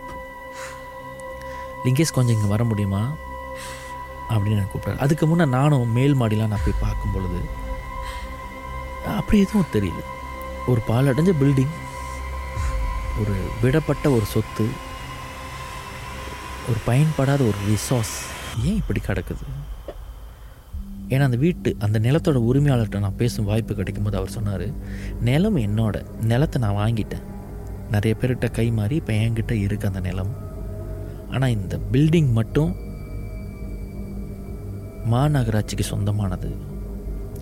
லிங்கேஷ் 1.85 2.15
கொஞ்சம் 2.17 2.35
இங்கே 2.37 2.49
வர 2.53 2.63
முடியுமா? 2.69 3.01
அப்படின்னு 4.31 4.57
எனக்கு 4.57 4.73
கூப்பிட்டாரு. 4.73 5.01
அதுக்கு 5.05 5.25
முன்னே 5.31 5.45
நானும் 5.57 5.91
மேல் 5.97 6.15
மாடிலாம் 6.21 6.53
நான் 6.53 6.65
போய் 6.65 6.81
பார்க்கும் 6.85 7.13
பொழுது 7.15 7.41
அப்படி 9.19 9.37
எதுவும் 9.43 9.73
தெரியல. 9.75 10.01
ஒரு 10.71 10.81
பாலடைஞ்ச 10.89 11.31
பில்டிங் 11.41 11.75
ஒரு 13.21 13.35
விடப்பட்ட 13.61 14.05
ஒரு 14.15 14.25
சொத்து 14.33 14.65
ஒரு 16.69 16.79
பயன்படாத 16.87 17.41
ஒரு 17.49 17.57
ரிசோர்ஸ் 17.69 18.15
ஏன் 18.67 18.79
இப்படி 18.81 19.01
கிடக்குது? 19.05 19.45
ஏன்னா 21.13 21.25
அந்த 21.27 21.37
வீட்டு 21.43 21.69
அந்த 21.85 21.97
நிலத்தோட 22.05 22.37
உரிமையாளர்கிட்ட 22.49 22.99
நான் 23.03 23.19
பேசும் 23.21 23.47
வாய்ப்பு 23.49 23.73
கிடைக்கும்போது 23.73 24.19
அவர் 24.19 24.33
சொன்னார் 24.37 24.65
நிலம் 25.27 25.59
என்னோட 25.65 25.95
நிலத்தை 26.31 26.59
நான் 26.63 26.79
வாங்கிட்டேன். 26.81 27.25
நிறைய 27.93 28.13
பேர்கிட்ட 28.21 28.47
கை 28.57 28.67
மாறி 28.79 28.95
இப்போ 29.01 29.13
என்கிட்ட 29.23 29.53
இருக்குது 29.65 29.89
அந்த 29.91 30.01
நிலம். 30.07 30.33
ஆனால் 31.33 31.55
இந்த 31.57 31.75
பில்டிங் 31.93 32.31
மட்டும் 32.39 32.73
மாநகராட்சிக்கு 35.13 35.85
சொந்தமானது. 35.93 36.49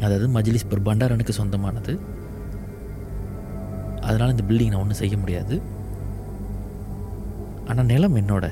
அதாவது 0.04 0.28
மஜ்லிஸ்பூர் 0.38 0.88
பண்டாரனுக்கு 0.90 1.36
சொந்தமானது. 1.42 1.94
அதனால் 4.08 4.34
இந்த 4.34 4.46
பில்டிங் 4.50 4.72
நான் 4.74 4.84
ஒன்றும் 4.84 5.02
செய்ய 5.02 5.16
முடியாது. 5.24 5.56
ஆனால் 7.72 7.90
நிலம் 7.92 8.18
என்னோட. 8.22 8.46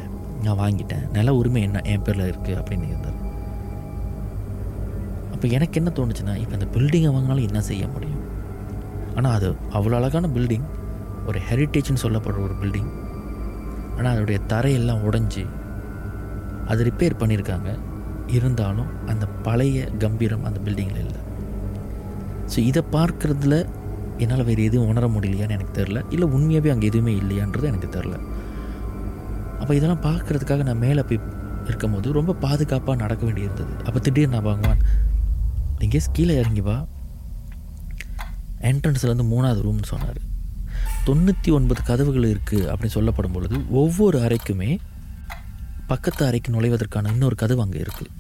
நான் 0.46 0.62
வாங்கிட்டேன். 0.62 1.04
நில 1.18 1.34
உரிமை 1.40 1.62
என்ன? 1.68 1.82
என் 1.92 2.06
பேரில் 2.06 2.30
இருக்குது 2.30 2.58
அப்படின்னு 2.60 2.88
இருந்தார் 2.92 3.20
அப்போ 5.34 5.48
எனக்கு 5.58 5.80
என்ன 5.80 5.92
தோணுச்சுன்னா 5.98 6.34
இப்போ 6.42 6.56
இந்த 6.58 6.68
பில்டிங்கை 6.76 7.10
வாங்கினாலும் 7.14 7.48
என்ன 7.50 7.62
செய்ய 7.70 7.86
முடியும்? 7.94 8.24
ஆனால் 9.18 9.36
அது 9.38 9.48
அவ்வளோ 9.78 9.96
அழகான 10.00 10.30
பில்டிங் 10.36 10.68
ஒரு 11.30 11.40
ஹெரிட்டேஜ்னு 11.50 12.04
சொல்லப்படுற 12.04 12.42
ஒரு 12.48 12.56
பில்டிங் 12.62 12.92
ஆனால் 13.98 14.12
அதோடைய 14.14 14.40
தரையெல்லாம் 14.54 15.04
உடஞ்சி 15.10 15.44
அது 16.72 16.82
ரிப்பேர் 16.90 17.20
பண்ணியிருக்காங்க. 17.22 17.70
இருந்தாலும் 18.38 18.92
அந்த 19.12 19.26
பழைய 19.46 19.78
கம்பீரம் 20.04 20.46
அந்த 20.50 20.60
பில்டிங்கில் 20.66 21.02
இல்லை. 21.06 21.22
ஸோ 22.52 22.58
இதை 22.70 22.82
பார்க்குறதுல 22.98 23.56
என்னால் 24.24 24.48
வேறு 24.50 24.68
எதுவும் 24.70 24.90
உணர 24.94 25.08
முடியலையான்னு 25.08 25.56
எனக்கு 25.58 25.78
தெரில 25.80 26.02
இல்லை 26.12 26.28
உண்மையாகவே 26.38 26.72
அங்கே 26.74 26.90
எதுவுமே 26.92 27.14
இல்லையான்றது 27.22 27.70
எனக்கு 27.72 27.90
தெரில 27.98 28.16
அப்போ 29.62 29.74
இதெல்லாம் 29.76 30.04
பார்க்குறதுக்காக 30.06 30.64
நான் 30.64 30.84
மேலே 30.86 31.02
போய் 31.10 31.20
இருக்கும்போது 31.68 32.08
ரொம்ப 32.12 32.32
பாதுகாப்பாக 32.46 32.96
நடக்க 33.02 33.24
வேண்டியிருந்தது. 33.26 33.74
அப்போ 33.86 34.00
திடீர்னு 34.00 34.36
நான் 34.36 34.48
வாங்குவான் 34.48 34.82
எங்கேயாவது 35.84 36.16
கீழே 36.18 36.34
இறங்கி 36.42 36.62
வா. 36.62 36.76
என்ட்ரன்ஸ்லேருந்து 38.70 39.26
மூணாவது 39.34 39.62
ரூம்னு 39.66 39.90
சொன்னார். 39.92 40.20
தொண்ணூற்றி 41.08 41.50
ஒன்பது 41.58 41.82
கதவுகள் 41.90 42.28
இருக்குது 42.34 42.68
அப்படின்னு 42.72 42.96
சொல்லப்படும் 42.98 43.36
பொழுது 43.36 43.56
ஒவ்வொரு 43.82 44.18
அறைக்குமே 44.26 44.70
பக்கத்து 45.88 46.22
அறைக்கு 46.28 46.50
நுழைவதற்கான 46.54 47.12
இன்னொரு 47.16 47.36
கதவு 47.44 47.62
அங்கே 47.62 47.80
இருக்குது 47.86 48.12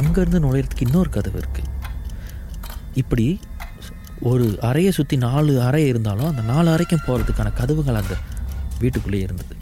அங்கேருந்து 0.00 0.42
நுழையிறதுக்கு 0.44 0.86
இன்னொரு 0.88 1.10
கதவு 1.10 1.38
இருக்குது 1.42 1.70
இப்படி 2.94 3.26
ஒரு 4.30 4.46
அறையை 4.68 4.90
சுற்றி 4.96 5.16
நாலு 5.24 5.52
அறை 5.66 5.80
இருந்தாலும் 5.92 6.28
அந்த 6.30 6.42
நாலு 6.50 6.68
அறைக்கும் 6.74 7.04
போகிறதுக்கான 7.06 7.52
கதவுகள் 7.60 7.98
அந்த 8.00 8.14
வீட்டுக்குள்ளேயே 8.82 9.24
இருந்தது. 9.26 9.54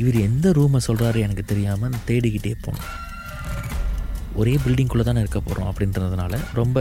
இவர் 0.00 0.16
எந்த 0.28 0.46
ரூமை 0.58 0.80
சொல்கிறாரு 0.86 1.18
எனக்கு 1.26 1.44
தெரியாமல் 1.44 1.96
தேடிக்கிட்டே 2.08 2.52
போனோம் 2.66 2.90
ஒரே 4.40 4.54
பில்டிங்குள்ளே 4.64 5.04
தானே 5.08 5.20
இருக்க 5.24 5.40
போகிறோம் 5.40 5.68
அப்படின்றதுனால 5.70 6.40
ரொம்ப 6.60 6.78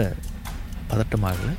பதட்டமாகலை 0.91 1.53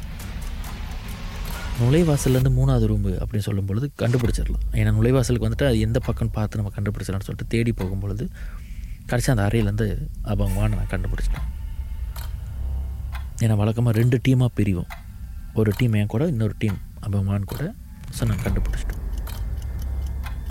நுழைவாசல்லேருந்து 1.81 2.53
மூணாவது 2.59 2.87
ரூம்பு 2.91 3.11
அப்படின்னு 3.23 3.47
சொல்லும் 3.47 3.69
பொழுது 3.71 3.87
கண்டுபிடிச்சிடலாம். 4.03 4.67
ஏன்னா 4.81 4.93
நுழைவாசலுக்கு 4.99 5.49
வந்துட்டு 5.49 5.67
அது 5.71 5.81
எந்த 5.87 5.99
பக்கம் 6.09 6.35
பார்த்து 6.37 6.61
நம்ம 6.61 6.73
கண்டுபிடிச்சிடலாம்னு 6.77 7.29
சொல்லிட்டு 7.29 7.53
தேடி 7.55 7.73
போகும்பொழுது 7.81 8.27
கடைசி 9.11 9.31
அந்த 9.33 9.45
அறையிலேருந்து 9.49 9.89
அபங்கவான 10.33 10.77
நான் 10.79 10.93
கண்டுபிடிச்சிட்டேன். 10.95 11.49
ஏன்னா 13.45 13.57
வழக்கமாக 13.63 13.99
ரெண்டு 14.01 14.19
டீமாக 14.29 14.57
பிரிவோம். 14.61 14.93
ஒரு 15.61 15.71
டீம் 15.79 15.97
என் 15.99 16.13
கூட 16.15 16.25
இன்னொரு 16.33 16.55
டீம் 16.63 16.79
அபிமான் 17.07 17.51
கூட. 17.53 17.63
ஸோ 18.17 18.25
நான் 18.29 18.43
கண்டுபிடிச்சிட்டோம் 18.45 19.05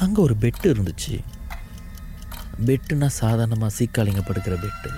அங்கே 0.03 0.19
ஒரு 0.25 0.35
பெட்டு 0.43 0.67
இருந்துச்சு. 0.73 1.15
பெட்டுனா 2.67 3.07
சாதாரணமாக 3.21 3.71
சீக்காளிங்க 3.77 4.21
படுக்கிற 4.29 4.55
பெட்டு 4.65 4.89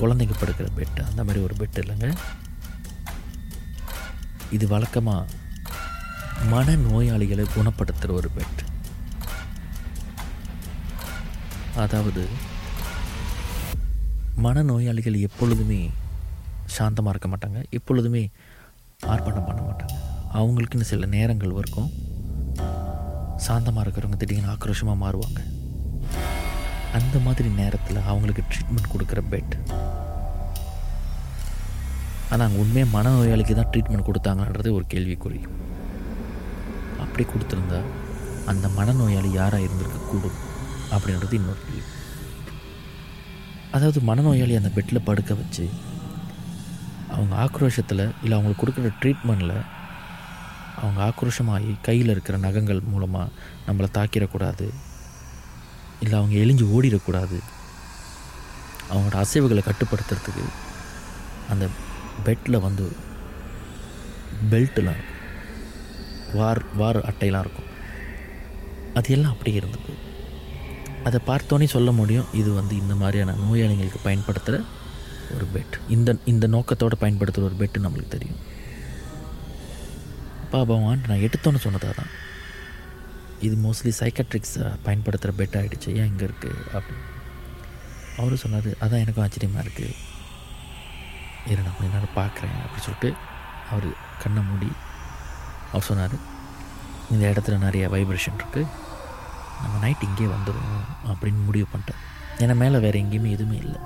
குழந்தைங்க 0.00 0.34
படுக்கிற 0.40 0.66
பெட்டு 0.78 1.00
அந்த 1.08 1.20
மாதிரி 1.26 1.40
ஒரு 1.46 1.54
பெட்டு 1.60 1.80
இல்லைங்க. 1.82 2.08
இது 4.56 4.66
வழக்கமாக 4.74 5.38
மன 6.52 6.74
நோயாளிகளை 6.84 7.44
குணப்படுத்துகிற 7.56 8.12
ஒரு 8.20 8.30
பெட் 8.36 8.62
அதாவது 11.84 12.22
மனநோயாளிகள் 14.44 15.24
எப்பொழுதுமே 15.26 15.80
சாந்தமாக 16.76 17.12
இருக்க 17.12 17.28
மாட்டாங்க. 17.30 17.60
எப்பொழுதுமே 17.78 18.22
ஆர்ப்பாட்டம் 19.08 19.46
பண்ண 19.48 19.60
மாட்டாங்க. 19.66 19.96
அவங்களுக்குன்னு 20.38 20.90
சில 20.92 21.06
நேரங்கள் 21.16 21.56
இருக்கும். 21.60 21.90
சாந்தமாக 23.46 23.84
இருக்கிறவங்க 23.84 24.18
திடீர்னு 24.22 24.52
ஆக்ரோஷமாக 24.54 25.02
மாறுவாங்க. 25.04 25.40
அந்த 26.98 27.16
மாதிரி 27.26 27.48
நேரத்தில் 27.60 28.06
அவங்களுக்கு 28.10 28.42
ட்ரீட்மெண்ட் 28.50 28.92
கொடுக்குற 28.92 29.20
பெட் 29.32 29.54
ஆனால் 32.32 32.44
அங்கே 32.46 32.60
உண்மையாக 32.64 32.94
மனநோயாளிக்கு 32.96 33.54
தான் 33.58 33.70
ட்ரீட்மெண்ட் 33.72 34.08
கொடுத்தாங்கன்றது 34.08 34.70
ஒரு 34.78 34.84
கேள்விக்குறி. 34.92 35.40
அப்படி 37.04 37.24
கொடுத்துருந்தா 37.30 37.80
அந்த 38.50 38.66
மனநோயாளி 38.78 39.30
யாராக 39.38 39.66
இருந்திருக்க 39.66 39.98
கூடும் 40.10 40.38
அப்படின்றது 40.94 41.34
இன்னொரு 41.38 41.62
கேள்வி. 41.68 41.82
அதாவது 43.76 44.00
மனநோயாளி 44.10 44.54
அந்த 44.60 44.70
பெட்டில் 44.76 45.06
படுக்க 45.08 45.34
வச்சு 45.40 45.64
அவங்க 47.10 47.34
ஆக்ரோஷத்தில் 47.44 48.14
இல்லை 48.22 48.38
அவங்களுக்கு 48.38 48.66
கொடுக்குற 48.66 48.90
ட்ரீட்மெண்ட்டில் 49.02 49.66
அவங்க 50.76 51.00
ஆக்ரோஷமாகி 51.02 51.76
கையில் 51.82 52.08
இருக்கிற 52.08 52.38
நகங்கள் 52.38 52.80
மூலமாக 52.80 53.30
நம்மளை 53.66 53.88
தாக்கிடக்கூடாது. 53.94 54.68
இல்லை 56.00 56.18
அவங்க 56.18 56.36
எழிஞ்சு 56.36 56.66
ஓடிடக்கூடாது. 56.66 57.38
அவங்களோட 58.92 59.24
அசைவுகளை 59.24 59.70
கட்டுப்படுத்துறதுக்கு 59.70 60.44
அந்த 61.48 61.68
பெட்டில் 62.24 62.60
வந்து 62.60 62.92
பெல்ட்டெலாம் 64.50 65.02
வார் 66.34 66.74
வார் 66.74 66.98
அட்டையெல்லாம் 66.98 67.40
இருக்கும். 67.40 67.68
அது 68.94 69.12
எல்லாம் 69.12 69.30
அப்படியே 69.30 69.56
இருந்தது. 69.56 70.08
அதை 71.04 71.20
பார்த்தோன்னே 71.26 71.64
சொல்ல 71.64 71.92
முடியும் 71.92 72.26
இது 72.32 72.52
வந்து 72.52 72.76
இந்த 72.76 72.94
மாதிரியான 72.94 73.32
நோயாளிகளுக்கு 73.32 73.98
பயன்படுத்துகிற 74.02 74.64
ஒரு 75.36 75.46
பெட் 75.54 75.76
இந்த 75.94 76.10
இந்த 76.32 76.46
நோக்கத்தோடு 76.54 76.96
பயன்படுத்துகிற 77.02 77.48
ஒரு 77.50 77.58
பெட்டு 77.62 77.84
நம்மளுக்கு 77.84 78.14
தெரியும். 78.16 78.40
அப்பா 80.44 80.58
பகவான் 80.70 81.02
நான் 81.08 81.24
எடுத்தோன்னு 81.26 81.64
சொன்னதாக 81.64 81.94
தான் 82.00 82.12
இது 83.46 83.54
மோஸ்ட்லி 83.64 83.92
சைக்கட்ரிக்ஸை 84.00 84.66
பயன்படுத்துகிற 84.86 85.32
பெட் 85.40 85.56
ஆகிடுச்சு 85.58 85.90
ஏன் 86.00 86.10
இங்கே 86.12 86.24
இருக்குது 86.28 86.64
அப்படின்னு 86.76 87.06
அவரும் 88.18 88.42
சொன்னார் 88.44 88.70
அதான் 88.84 89.02
எனக்கும் 89.04 89.24
ஆச்சரியமாக 89.26 89.64
இருக்குது 89.66 89.92
இரு 91.50 91.62
நான் 91.66 91.76
கொஞ்ச 91.76 91.90
நேரம் 91.96 92.16
பார்க்குறேன் 92.18 92.58
அப்படின்னு 92.62 92.86
சொல்லிட்டு 92.86 93.10
அவர் 93.70 93.86
கண்ணை 94.22 94.42
மூடி 94.48 94.70
அவர் 95.72 95.88
சொன்னார் 95.90 96.16
இந்த 97.14 97.24
இடத்துல 97.32 97.58
நிறைய 97.66 97.84
வைப்ரேஷன் 97.94 98.38
இருக்குது 98.40 98.66
நம்ம 99.62 99.78
நைட் 99.84 100.06
இங்கே 100.08 100.26
வந்துடும் 100.34 100.74
அப்படின்னு 101.10 101.40
முடிவு 101.48 101.66
பண்ணிட்டேன் 101.72 102.02
ஏன்னா 102.42 102.54
மேலே 102.62 102.78
வேறு 102.84 103.00
எங்கேயுமே 103.02 103.32
எதுவுமே 103.36 103.56
இல்லை. 103.64 103.80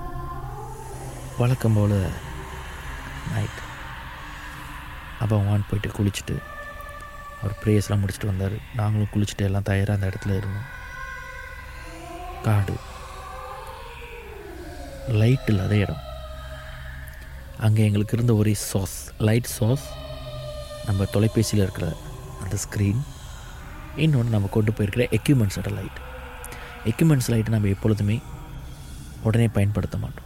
வழக்கம் 1.39 1.73
போல் 1.77 1.95
நைட் 3.31 3.57
அப்போ 5.21 5.35
வான் 5.47 5.65
போயிட்டு 5.69 5.89
குளிச்சுட்டு 5.95 6.35
அவர் 7.39 7.55
ப்ரேயர்ஸ்லாம் 7.61 8.01
முடிச்சுட்டு 8.03 8.29
வந்தார். 8.29 8.55
நாங்களும் 8.79 9.09
குளிச்சுட்டு 9.13 9.45
எல்லாம் 9.47 9.65
தயாராக 9.69 9.97
அந்த 9.97 10.07
இடத்துல 10.11 10.35
இருந்தோம். 10.39 10.67
காடு. 12.45 12.75
லைட் 15.21 15.49
இல்லாத 15.51 15.75
இடம். 15.83 16.01
அங்கே 17.65 17.83
எங்களுக்கு 17.87 18.17
இருந்த 18.17 18.35
ஒரே 18.41 18.53
சாஸ் 18.69 18.97
லைட் 19.29 19.51
சாஸ் 19.57 19.85
நம்ம 20.85 21.07
தொலைபேசியில் 21.15 21.63
இருக்கிற 21.65 21.87
அந்த 22.43 22.57
ஸ்க்ரீன் 22.65 23.01
இன்னொன்று 24.03 24.35
நம்ம 24.35 24.51
கொண்டு 24.57 24.73
போயிருக்கிற 24.77 25.05
எக்யூப்மெண்ட்ஸோட 25.19 25.71
லைட் 25.79 25.99
எக்யூப்மெண்ட்ஸ் 26.91 27.31
லைட்டை 27.33 27.53
நம்ம 27.55 27.73
எப்பொழுதுமே 27.75 28.17
உடனே 29.27 29.47
பயன்படுத்த 29.57 29.97
மாட்டோம். 29.97 30.24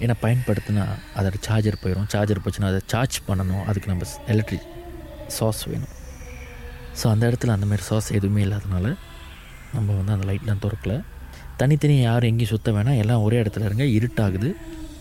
ஏன்னா 0.00 0.14
பயன்படுத்தினா 0.22 0.84
அதோட 1.16 1.38
சார்ஜர் 1.40 1.82
போயிடும் 1.82 2.08
சார்ஜர் 2.08 2.40
போச்சுன்னா 2.44 2.68
அதை 2.72 2.80
சார்ஜ் 2.86 3.16
பண்ணணும். 3.28 3.64
அதுக்கு 3.64 3.88
நம்ம 3.88 4.04
எலக்ட்ரிக் 4.26 4.68
சாஸ் 5.26 5.64
வேணும். 5.64 5.94
ஸோ 7.00 7.06
அந்த 7.06 7.24
இடத்துல 7.30 7.48
அந்த 7.48 7.66
மாதிரி 7.66 7.82
சாஸ் 7.82 8.10
எதுவுமே 8.10 8.42
இல்லாதனால 8.44 8.96
நம்ம 9.74 9.92
வந்து 9.98 10.12
அந்த 10.12 10.26
லைட்லாம் 10.28 10.62
திறக்கல. 10.64 10.94
தனித்தனியாக 11.56 12.06
யாரும் 12.10 12.30
எங்கேயும் 12.30 12.52
சுற்ற 12.52 12.72
வேணாம். 12.72 12.96
எல்லாம் 12.96 13.22
ஒரே 13.22 13.42
இடத்துல 13.42 13.64
இருங்க. 13.64 13.84
இருட்டாகுது. 13.98 14.56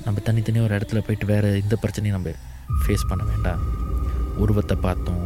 நம்ம 0.06 0.20
தனித்தனியாக 0.20 0.68
ஒரு 0.68 0.76
இடத்துல 0.80 1.00
போயிட்டு 1.00 1.26
வேறு 1.26 1.62
எந்த 1.64 1.78
பிரச்சனையும் 1.82 2.18
நம்ம 2.18 2.34
ஃபேஸ் 2.82 3.08
பண்ண 3.08 3.24
வேண்டாம். 3.24 3.62
உருவத்தை 4.38 4.78
பார்த்தோம். 4.82 5.24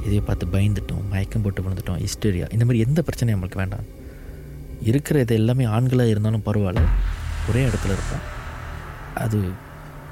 இதையை 0.00 0.20
பார்த்து 0.20 0.46
பயந்துட்டோம். 0.46 1.04
மயக்கம் 1.10 1.42
போட்டு 1.42 1.62
விழுந்துட்டோம். 1.62 2.00
ஹிஸ்டரியா 2.04 2.46
இந்த 2.52 2.64
மாதிரி 2.64 2.78
எந்த 2.78 3.02
பிரச்சனையும் 3.06 3.36
நம்மளுக்கு 3.36 3.54
வேண்டாம். 3.54 3.84
இருக்கிற 4.82 5.20
இது 5.20 5.34
எல்லாமே 5.34 5.64
ஆண்களாக 5.64 6.12
இருந்தாலும் 6.14 6.42
பரவாயில்ல. 6.44 6.82
ஒரே 7.48 7.62
இடத்துல 7.66 7.94
இருப்போம். 7.96 8.24
அது 9.14 9.38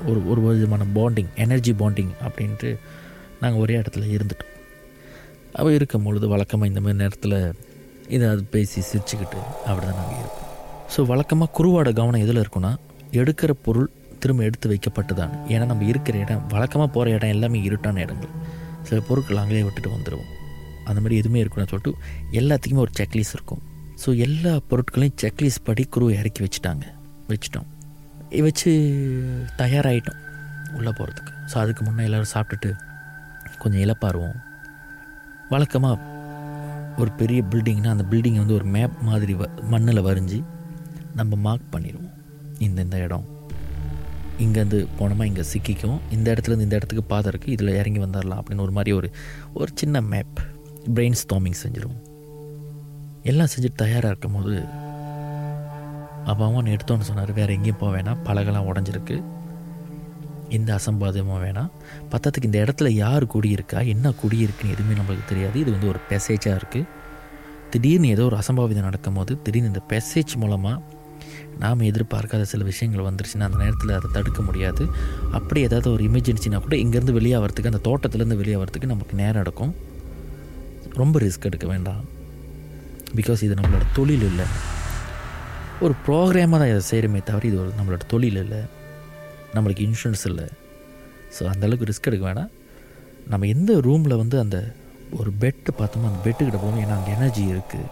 ஒரு 0.07 0.21
ஒரு 0.31 0.41
விதமான 0.41 0.85
பாண்டிங் 0.95 1.31
எனர்ஜி 1.35 1.73
பாண்டிங் 1.73 2.13
அப்படின்ட்டு 2.27 2.71
நாங்கள் 3.41 3.61
ஒரே 3.61 3.75
இடத்துல 3.77 4.07
இருந்துட்டோம். 4.17 4.51
அவள் 5.53 5.77
இருக்கும் 5.79 6.03
பொழுது 6.03 6.29
வழக்கமாக 6.29 6.71
இந்த 6.71 6.81
மாதிரி 6.81 7.01
நேரத்தில் 7.03 8.29
அது 8.31 8.45
பேசி 8.55 8.81
சிரிச்சுக்கிட்டு 8.81 9.41
அப்படி 9.67 9.85
தான் 9.87 9.99
நாங்கள் 10.01 10.21
இருப்போம். 10.23 10.49
ஸோ 10.95 11.07
வழக்கமாக 11.07 11.51
குருவோட 11.59 11.93
கவனம் 11.93 12.25
எதில் 12.25 12.41
இருக்குன்னா 12.45 12.73
எடுக்கிற 13.21 13.51
பொருள் 13.67 13.91
திரும்ப 14.19 14.43
எடுத்து 14.49 14.67
வைக்கப்பட்டுதான் 14.73 15.33
ஏன்னா 15.49 15.67
நம்ம 15.67 15.85
இருக்கிற 15.85 16.19
இடம் 16.19 16.47
வழக்கமாக 16.49 16.91
போகிற 16.93 17.15
இடம் 17.17 17.29
எல்லாமே 17.29 17.61
இருட்டான 17.69 18.01
இடங்கள். 18.07 18.33
சில 18.83 19.01
பொருட்கள் 19.09 19.37
அங்கேயே 19.37 19.63
விட்டுட்டு 19.63 19.91
வந்துடுவோம் 19.97 20.31
அந்த 20.85 20.99
மாதிரி 21.01 21.17
எதுவுமே 21.17 21.41
இருக்குன்னு 21.41 21.71
சொல்லிட்டு 21.73 21.93
எல்லாத்துக்குமே 22.41 22.85
ஒரு 22.87 22.93
செக்லீஸ் 23.01 23.33
இருக்கும். 23.33 23.63
ஸோ 24.05 24.17
எல்லா 24.17 24.61
பொருட்களையும் 24.69 25.19
செக்லீஸ் 25.23 25.59
படி 25.65 25.85
குருவை 25.85 26.15
இறக்கி 26.19 26.43
வச்சுட்டாங்க. 26.45 26.85
வச்சுட்டோம். 27.29 27.69
வச்சு 28.41 28.71
தயாராகிட்டோம் 29.57 30.21
உள்ளே 30.75 30.91
போகிறதுக்கு. 30.91 31.33
ஸோ 31.53 31.59
அதுக்கு 31.59 31.85
முன்னே 31.85 32.05
எல்லோரும் 32.05 32.33
சாப்பிட்டுட்டு 32.35 32.71
கொஞ்சம் 33.59 33.81
இழப்பாருவோம் 33.81 34.39
வழக்கமாக 35.51 35.99
ஒரு 36.99 37.11
பெரிய 37.11 37.43
பில்டிங்னால் 37.43 37.91
அந்த 37.91 38.05
பில்டிங்கை 38.11 38.39
வந்து 38.39 38.55
ஒரு 38.55 38.65
மேப் 38.65 39.03
மாதிரி 39.03 39.35
வ 39.35 39.47
மண்ணில் 39.63 40.01
வரைஞ்சி 40.01 40.45
நம்ம 41.15 41.37
மார்க் 41.37 41.77
பண்ணிடுவோம். 41.77 42.15
இந்த 42.59 42.83
இந்த 42.83 42.97
இடம். 42.97 43.27
இங்கேருந்து 44.39 44.87
போனோமா 45.01 45.25
இங்கே 45.25 45.43
சிக்கிக்கும் 45.53 45.99
இந்த 46.11 46.35
இடத்துலேருந்து 46.35 46.63
இந்த 46.63 46.77
இடத்துக்கு 46.77 47.05
பாதை 47.05 47.33
இருக்குது 47.33 47.53
இதில் 47.53 47.69
இறங்கி 47.69 48.01
வந்துடலாம் 48.01 48.41
அப்படின்னு 48.41 48.61
ஒரு 48.61 48.73
மாதிரி 48.73 48.93
ஒரு 48.93 49.11
ஒரு 49.55 49.71
சின்ன 49.75 50.01
மேப் 50.01 50.41
பிரெயின் 50.95 51.19
ஸ்டாமிங் 51.23 51.59
செஞ்சிருவோம் 51.63 52.01
எல்லாம் 53.23 53.49
செஞ்சுட்டு 53.49 53.75
தயாராக 53.75 54.09
இருக்கும் 54.09 54.33
போது 54.33 54.55
அப்பாவும் 56.25 56.67
எடுத்தோன்னு 56.67 57.01
சொன்னார். 57.01 57.33
வேறு 57.33 57.53
எங்கேயும் 57.53 57.79
போக 57.79 57.99
வேணாம். 57.99 58.17
பலகெல்லாம் 58.25 58.69
உடஞ்சிருக்கு. 58.71 59.25
எந்த 60.49 60.75
அசம்பாதமும் 60.75 61.43
வேணாம். 61.45 61.71
பத்தத்துக்கு 62.11 62.45
இந்த 62.45 62.59
இடத்துல 62.59 62.89
யார் 62.89 63.27
குடியிருக்கா? 63.27 63.87
என்ன 63.87 64.09
குடியிருக்குன்னு 64.09 64.73
எதுவுமே 64.73 65.01
நம்மளுக்கு 65.01 65.25
தெரியாது. 65.29 65.59
இது 65.59 65.71
வந்து 65.71 65.89
ஒரு 65.89 65.99
பெசேஜாக 66.11 66.61
இருக்குது 66.61 66.89
திடீர்னு 67.71 68.09
ஏதோ 68.09 68.25
ஒரு 68.25 68.37
அசம்பாவிதம் 68.37 68.89
நடக்கும் 68.89 69.15
போது 69.15 69.43
திடீர்னு 69.43 69.67
இந்த 69.67 69.83
பெசேஜ் 69.89 70.37
மூலமாக 70.37 70.83
நாம் 71.59 71.81
எதிர்பார்க்காத 71.81 72.43
சில 72.43 72.65
விஷயங்கள் 72.65 73.05
வந்துருச்சுன்னா 73.05 73.41
அந்த 73.41 73.59
நேரத்தில் 73.59 73.91
அதை 73.91 74.11
தடுக்க 74.13 74.43
முடியாது. 74.43 74.87
அப்படி 75.33 75.61
ஏதாவது 75.61 75.93
ஒரு 75.93 76.05
எமர்ஜென்சினா 76.05 76.61
கூட 76.61 76.77
இங்கேருந்து 76.77 77.17
வெளியாகிறதுக்கு 77.19 77.73
அந்த 77.73 77.81
தோட்டத்துலேருந்து 77.85 78.39
வெளியாகிறதுக்கு 78.43 78.85
நமக்கு 78.85 79.17
நேரம் 79.17 79.41
எடுக்கும். 79.41 79.75
ரொம்ப 80.91 81.19
ரிஸ்க் 81.19 81.41
எடுக்க 81.41 81.67
வேண்டாம். 81.67 82.05
பிகாஸ் 83.17 83.43
இது 83.43 83.55
நம்மளோட 83.55 83.87
தொழில் 83.93 84.23
இல்லை. 84.23 84.45
ஒரு 85.85 85.95
ப்ரோக்ராமாக 86.07 86.59
தான் 86.61 86.71
இதை 86.73 86.83
செய்கிறோமே 86.91 87.21
தவிர 87.29 87.47
இது 87.51 87.59
ஒரு 87.63 87.71
நம்மளோட 87.79 88.05
தொழில் 88.13 88.41
இல்லை. 88.43 88.61
நம்மளுக்கு 89.55 89.87
இன்சூரன்ஸ் 89.89 90.25
இல்லை. 90.31 90.47
ஸோ 91.37 91.43
அந்தளவுக்கு 91.53 91.89
ரிஸ்க் 91.91 92.09
எடுக்க 92.11 92.25
வேணாம். 92.29 92.53
நம்ம 93.33 93.47
எந்த 93.55 93.73
ரூமில் 93.87 94.21
வந்து 94.23 94.37
அந்த 94.45 94.59
ஒரு 95.19 95.31
பெட்டு 95.43 95.71
பார்த்தோமோ 95.79 96.09
அந்த 96.11 96.21
பெட்டுக்கிட்ட 96.27 96.59
போகணும் 96.61 96.83
ஏன்னா 96.85 96.97
அங்கே 96.99 97.13
எனர்ஜி 97.17 97.43
இருக்குது 97.53 97.89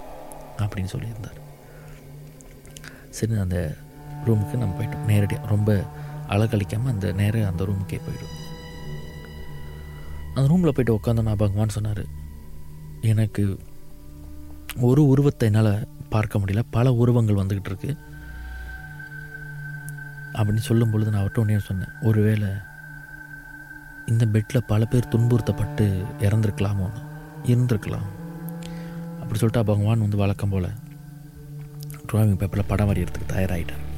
அப்படின்னு 0.62 0.92
சொல்லியிருந்தார். 0.94 1.38
சரி 3.18 3.40
அந்த 3.46 3.58
ரூமுக்கு 4.26 4.60
நம்ம 4.62 4.74
போயிட்டோம். 4.78 5.06
நேரடியாக 5.10 5.50
ரொம்ப 5.54 5.70
அழகழிக்காமல் 6.34 6.92
அந்த 6.94 7.06
நேரம் 7.20 7.50
அந்த 7.50 7.62
ரூமுக்கே 7.68 8.00
போயிடும். 8.06 8.34
அந்த 10.34 10.46
ரூமில் 10.52 10.74
போயிட்டு 10.76 10.96
உட்காந்தோன்னா 10.98 11.34
பகவான் 11.42 11.76
சொன்னார் 11.76 12.04
எனக்கு 13.12 13.44
ஒரு 14.88 15.02
உருவத்தை 15.12 15.46
என்னால் 15.48 15.74
பார்க்க 16.10 16.38
முடியல. 16.38 16.62
பல 16.70 16.92
உருவங்கள் 16.92 17.34
வந்துக்கிட்டு 17.34 17.64
இருக்கு. 17.64 17.96
அப்படின்னு 20.32 20.56
சொல்லும் 20.56 20.90
பொழுது 20.90 21.10
நான் 21.10 21.22
அவர்கிட்ட 21.22 21.38
ஒன்றே 21.38 21.58
சொன்னேன் 21.58 21.88
ஒருவேளை 22.02 22.48
இந்த 24.06 24.26
பெட்டில் 24.26 24.66
பல 24.66 24.84
பேர் 24.84 25.08
துன்புறுத்தப்பட்டு 25.10 26.04
இறந்துருக்கலாமோ 26.20 26.90
இருந்திருக்கலாம். 27.46 28.08
அப்படி 29.20 29.38
சொல்லிட்டு 29.38 29.64
பகவான் 29.64 30.00
வந்து 30.00 30.16
வழக்கம் 30.16 30.48
போல் 30.48 30.68
ட்ராயிங் 32.12 32.36
பேப்பரில் 32.36 32.68
படம் 32.68 32.94
வரைகிறதுக்கு 32.94 33.28
தயாராகிட்டார் 33.28 33.88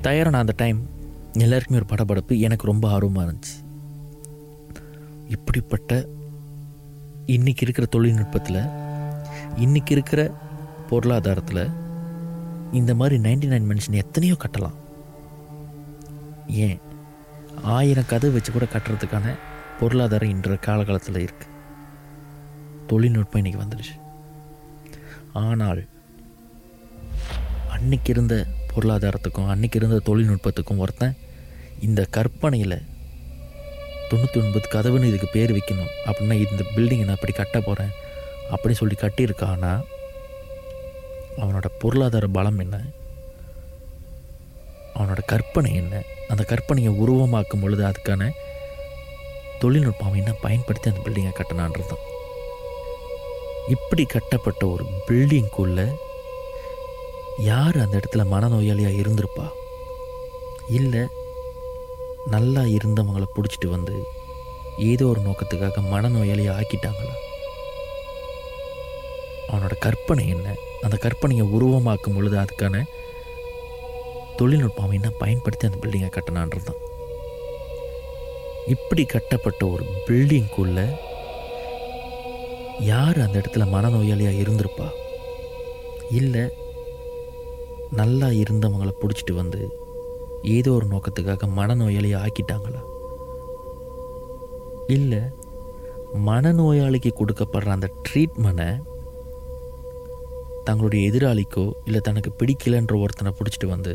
தயாரான 0.00 0.38
அந்த 0.38 0.52
டைம் 0.56 0.88
எல்லாருக்குமே 1.32 1.80
ஒரு 1.80 1.88
படப்படப்பு 1.88 2.40
எனக்கு 2.40 2.66
ரொம்ப 2.66 2.90
ஆர்வமாக 2.90 3.30
இருந்துச்சு. 3.30 3.64
இப்படிப்பட்ட 5.28 6.06
இன்றைக்கி 7.26 7.60
இருக்கிற 7.60 7.86
தொழில்நுட்பத்தில் 7.86 8.68
இன்றைக்கி 9.56 9.90
இருக்கிற 9.90 10.34
பொருளாதாரத்தில் 10.90 11.62
இந்த 12.78 12.92
மாதிரி 12.94 13.16
நைன்டி 13.26 13.48
நைன் 13.52 13.68
மென்ஷன் 13.70 14.00
எத்தனையோ 14.02 14.36
கட்டலாம். 14.42 14.76
ஏன்? 16.64 16.78
ஆயிரம் 17.76 18.10
கதை 18.12 18.30
வச்சு 18.30 18.50
கூட 18.52 18.66
கட்டுறதுக்கான 18.74 19.34
பொருளாதாரம் 19.80 20.32
இன்ற 20.34 20.56
காலகாலத்தில் 20.66 21.24
இருக்குது 21.26 21.56
தொழில்நுட்பம் 22.86 23.40
இன்றைக்கி 23.40 23.60
வந்துடுச்சு. 23.62 23.94
ஆனால் 25.46 25.82
அன்னைக்கு 27.74 28.10
இருந்த 28.14 28.34
பொருளாதாரத்துக்கும் 28.72 29.50
அன்னைக்கு 29.52 29.78
இருந்த 29.80 29.98
தொழில்நுட்பத்துக்கும் 30.08 30.80
ஒருத்தன் 30.84 31.16
இந்த 31.86 32.00
கற்பனையில் 32.16 32.78
தொண்ணூற்றி 34.10 34.38
ஒன்பது 34.42 34.66
கதவுன்னு 34.74 35.10
இதுக்கு 35.10 35.28
பேர் 35.32 35.54
வைக்கணும் 35.56 35.92
அப்படின்னா 36.06 36.36
இந்த 36.46 36.64
பில்டிங்கை 36.74 37.04
நான் 37.04 37.18
இப்படி 37.18 37.34
கட்ட 37.36 37.58
போகிறேன் 37.60 37.92
அப்படின்னு 38.52 38.80
சொல்லி 38.80 38.96
கட்டியிருக்கான்னா 39.00 39.72
அவனோட 41.36 41.66
பொருளாதார 41.78 42.26
பலம் 42.26 42.58
என்ன? 42.58 42.84
அவனோட 44.94 45.18
கற்பனை 45.26 45.74
என்ன? 45.74 46.02
அந்த 46.28 46.42
கற்பனையை 46.42 46.88
உருவமாக்கும் 46.88 47.60
பொழுது 47.60 47.84
அதுக்கான 47.84 48.30
தொழில்நுட்பம் 49.58 50.06
அவன் 50.06 50.18
என்ன 50.18 50.32
பயன்படுத்தி 50.32 50.90
அந்த 50.90 51.10
பில்டிங்கை 51.10 51.32
கட்டினான்றது 51.32 51.86
தான் 51.86 52.06
இப்படி 53.68 54.04
கட்டப்பட்ட 54.04 54.66
ஒரு 54.66 54.84
பில்டிங்குள்ள 55.08 55.94
யார் 57.38 57.76
அந்த 57.78 58.00
இடத்துல 58.00 58.24
மனநோயாளியாக 58.24 59.00
இருந்திருப்பா? 59.02 59.48
இல்லை 60.68 61.06
நல்லா 62.26 62.60
இருந்தவங்களை 62.60 63.26
பிடிச்சிட்டு 63.34 63.66
வந்து 63.66 64.04
ஏதோ 64.76 65.06
ஒரு 65.06 65.20
நோக்கத்துக்காக 65.20 65.80
மனநோயாளியாக 65.80 66.58
ஆக்கிட்டாங்களா? 66.60 67.14
அவனோட 69.48 69.78
கற்பனை 69.78 70.28
என்ன? 70.28 70.54
அந்த 70.80 70.98
கற்பனையை 71.00 71.44
உருவமாக்கும் 71.56 72.14
பொழுது 72.14 72.36
அதுக்கான 72.36 72.82
தொழில்நுட்பம் 74.36 74.84
அவன் 74.84 74.94
என்ன 74.94 75.10
பயன்படுத்தி 75.18 75.66
அந்த 75.66 75.78
பில்டிங்கை 75.80 76.10
கட்டினான்றது 76.10 76.62
தான். 76.62 76.80
இப்படி 78.66 79.04
கட்டப்பட்ட 79.04 79.66
ஒரு 79.66 79.84
பில்டிங்குள்ள 80.06 80.98
யார் 82.80 83.20
அந்த 83.20 83.38
இடத்துல 83.38 83.64
மனநோயாளியாக 83.74 84.40
இருந்திருப்பா? 84.44 84.88
இல்லை 86.10 86.44
நல்லா 87.90 88.26
இருந்தவங்களை 88.26 88.92
பிடிச்சிட்டு 89.00 89.32
வந்து 89.32 89.60
ஏதோ 90.42 90.72
ஒரு 90.72 90.86
நோக்கத்துக்காக 90.86 91.48
மனநோயாளியை 91.56 92.26
ஆக்கிட்டாங்களா? 92.26 92.82
இல்லை 94.86 95.18
மனநோயாளிக்கு 96.26 97.10
கொடுக்கப்படுற 97.14 97.68
அந்த 97.68 97.90
ட்ரீட்மெண்ட்டை 98.08 98.68
தங்களுடைய 100.64 101.10
எதிராளிக்கோ 101.10 101.64
இல்லை 101.84 102.00
தனக்கு 102.00 102.30
பிடிக்கலன்ற 102.40 102.94
ஒருத்தனை 103.00 103.32
பிடிச்சிட்டு 103.38 103.66
வந்து 103.66 103.92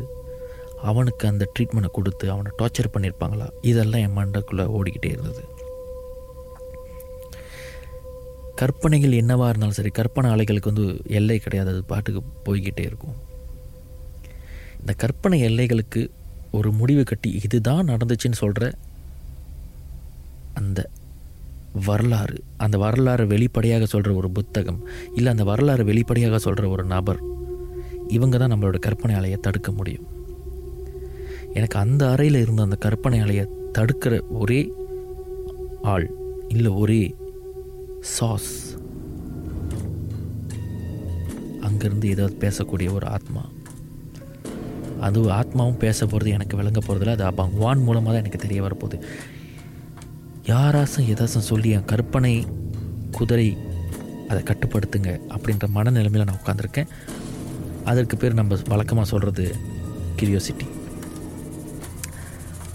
அவனுக்கு 0.82 1.28
அந்த 1.28 1.43
ட்ரீட்மெண்ட்டை 1.54 1.91
கொடுத்து 1.91 2.25
அவனை 2.32 2.51
டார்ச்சர் 2.58 2.93
பண்ணியிருப்பாங்களா 2.93 3.47
இதெல்லாம் 3.62 4.04
என் 4.06 4.17
மண்டக்குள்ளே 4.17 4.65
ஓடிக்கிட்டே 4.78 5.12
இருந்தது. 5.12 5.43
கற்பனைகள் 8.62 9.19
என்னவாக 9.21 9.49
இருந்தாலும் 9.49 9.78
சரி 9.78 9.89
கற்பனை 9.89 10.28
அலைகளுக்கு 10.32 10.71
வந்து 10.71 10.86
எல்லை 11.19 11.38
கிடையாது. 11.39 11.69
அது 11.69 11.84
பாட்டுக்கு 11.84 12.21
போய்கிட்டே 12.45 12.84
இருக்கும். 12.89 13.15
இந்த 14.80 14.93
கற்பனை 15.04 15.38
எல்லைகளுக்கு 15.47 16.01
ஒரு 16.51 16.71
முடிவு 16.71 17.04
கட்டி 17.04 17.30
இதுதான் 17.43 17.88
நடந்துச்சுன்னு 17.88 18.41
சொல்கிற 18.43 18.65
அந்த 20.54 20.89
வரலாறு 21.88 22.38
அந்த 22.58 22.78
வரலாறு 22.78 23.28
வெளிப்படையாக 23.28 23.86
சொல்கிற 23.86 24.12
ஒரு 24.16 24.30
புத்தகம் 24.32 24.80
இல்லை 25.14 25.32
அந்த 25.32 25.44
வரலாறு 25.44 25.84
வெளிப்படையாக 25.84 26.40
சொல்கிற 26.40 26.70
ஒரு 26.70 26.84
நபர் 26.84 27.22
இவங்க 28.08 28.38
தான் 28.38 28.52
நம்மளோட 28.54 28.80
கற்பனை 28.80 29.16
அலையை 29.16 29.40
தடுக்க 29.40 29.72
முடியும். 29.72 30.08
எனக்கு 31.54 31.80
அந்த 31.80 32.10
அறையில் 32.10 32.36
இருந்த 32.36 32.62
அந்த 32.64 32.76
கற்பனை 32.76 33.20
அலையை 33.22 33.46
தடுக்கிற 33.78 34.14
ஒரே 34.30 34.72
ஆள் 35.82 36.08
இல்லை 36.48 36.72
ஒரே 36.72 37.16
சாஸ் 38.00 38.54
அங்கேருந்து 41.68 42.12
ஏதாவது 42.16 42.36
பேசக்கூடிய 42.40 42.94
ஒரு 42.94 43.08
ஆத்மா. 43.08 43.44
அது 45.00 45.20
ஆத்மாவும் 45.40 45.82
பேச 45.86 46.06
போகிறது 46.06 46.32
எனக்கு 46.32 46.58
விளங்க 46.58 46.80
போகிறதில்ல 46.88 47.16
அது 47.18 47.36
பகவான் 47.36 47.84
மூலமாக 47.84 48.12
தான் 48.12 48.24
எனக்கு 48.24 48.44
தெரிய 48.48 48.62
வரப்போகுது. 48.64 49.00
யாராசும் 50.45 51.08
ஏதாச்சும் 51.12 51.49
சொல்லி 51.49 51.69
என் 51.69 51.86
கற்பனை 51.86 52.47
குதிரை 53.12 53.58
அதை 54.27 54.43
கட்டுப்படுத்துங்க 54.43 55.12
அப்படின்ற 55.36 55.65
மனநிலைமையில் 55.75 56.23
நான் 56.23 56.41
உட்காந்துருக்கேன் 56.43 56.91
அதற்கு 57.84 58.17
பேர் 58.17 58.34
நம்ம 58.34 58.58
வழக்கமாக 58.67 59.08
சொல்கிறது 59.08 59.55
கிரியோசிட்டி 60.17 60.67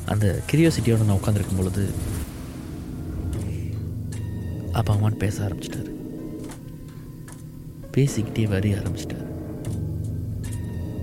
அந்த 0.06 0.42
கிரியோசிட்டியோடு 0.52 1.04
நான் 1.04 1.18
உட்காந்துருக்கும் 1.20 1.56
பொழுது 1.56 1.84
அப்பா 4.72 4.94
அம்மான்னு 4.94 5.22
பேச 5.24 5.48
ஆரம்பிச்சிட்டாரு. 5.48 5.90
பேசிக்கிட்டே 7.94 8.44
வரைய 8.52 8.74
ஆரம்பிச்சிட்டாரு. 8.80 9.26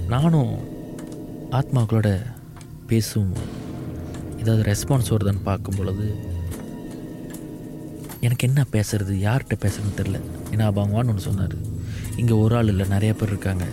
நானும் 0.08 0.54
ஆத்மாக்களோட 1.52 2.10
பேசும் 2.88 3.32
ஏதாவது 4.38 4.72
ரெஸ்பான்ஸ் 4.72 5.12
வருதான்னு 5.12 5.44
பார்க்கும் 5.44 5.76
பொழுது 5.78 6.27
எனக்கு 8.28 8.48
என்ன 8.50 8.62
பேசுறது? 8.72 9.14
யார்கிட்ட 9.26 9.56
பேசுறதுன்னு 9.64 9.98
தெரில 10.00 10.18
ஏன்னா 10.52 10.68
பகவான் 10.78 11.10
ஒன்று 11.12 11.28
சொன்னார். 11.28 11.58
இங்கே 12.22 12.34
ஒரு 12.44 12.56
ஆள் 12.56 12.72
இல்லை 12.72 12.86
நிறைய 12.96 13.12
பேர் 13.14 13.32
இருக்காங்க. 13.34 13.66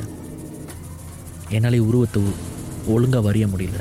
என்னால் 1.57 1.79
உருவத்தை 1.89 2.23
ஒழுங்காக 2.87 3.25
வரைய 3.27 3.47
முடியல. 3.53 3.81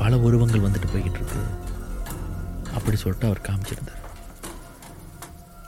பல 0.00 0.18
உருவங்கள் 0.26 0.64
வந்துட்டு 0.66 0.88
போய்கிட்டு 0.92 1.18
இருக்கு. 1.20 1.40
அப்படி 2.76 2.96
சொல்லிட்டு 3.02 3.26
அவர் 3.26 3.46
காமிச்சிருந்தார். 3.48 4.00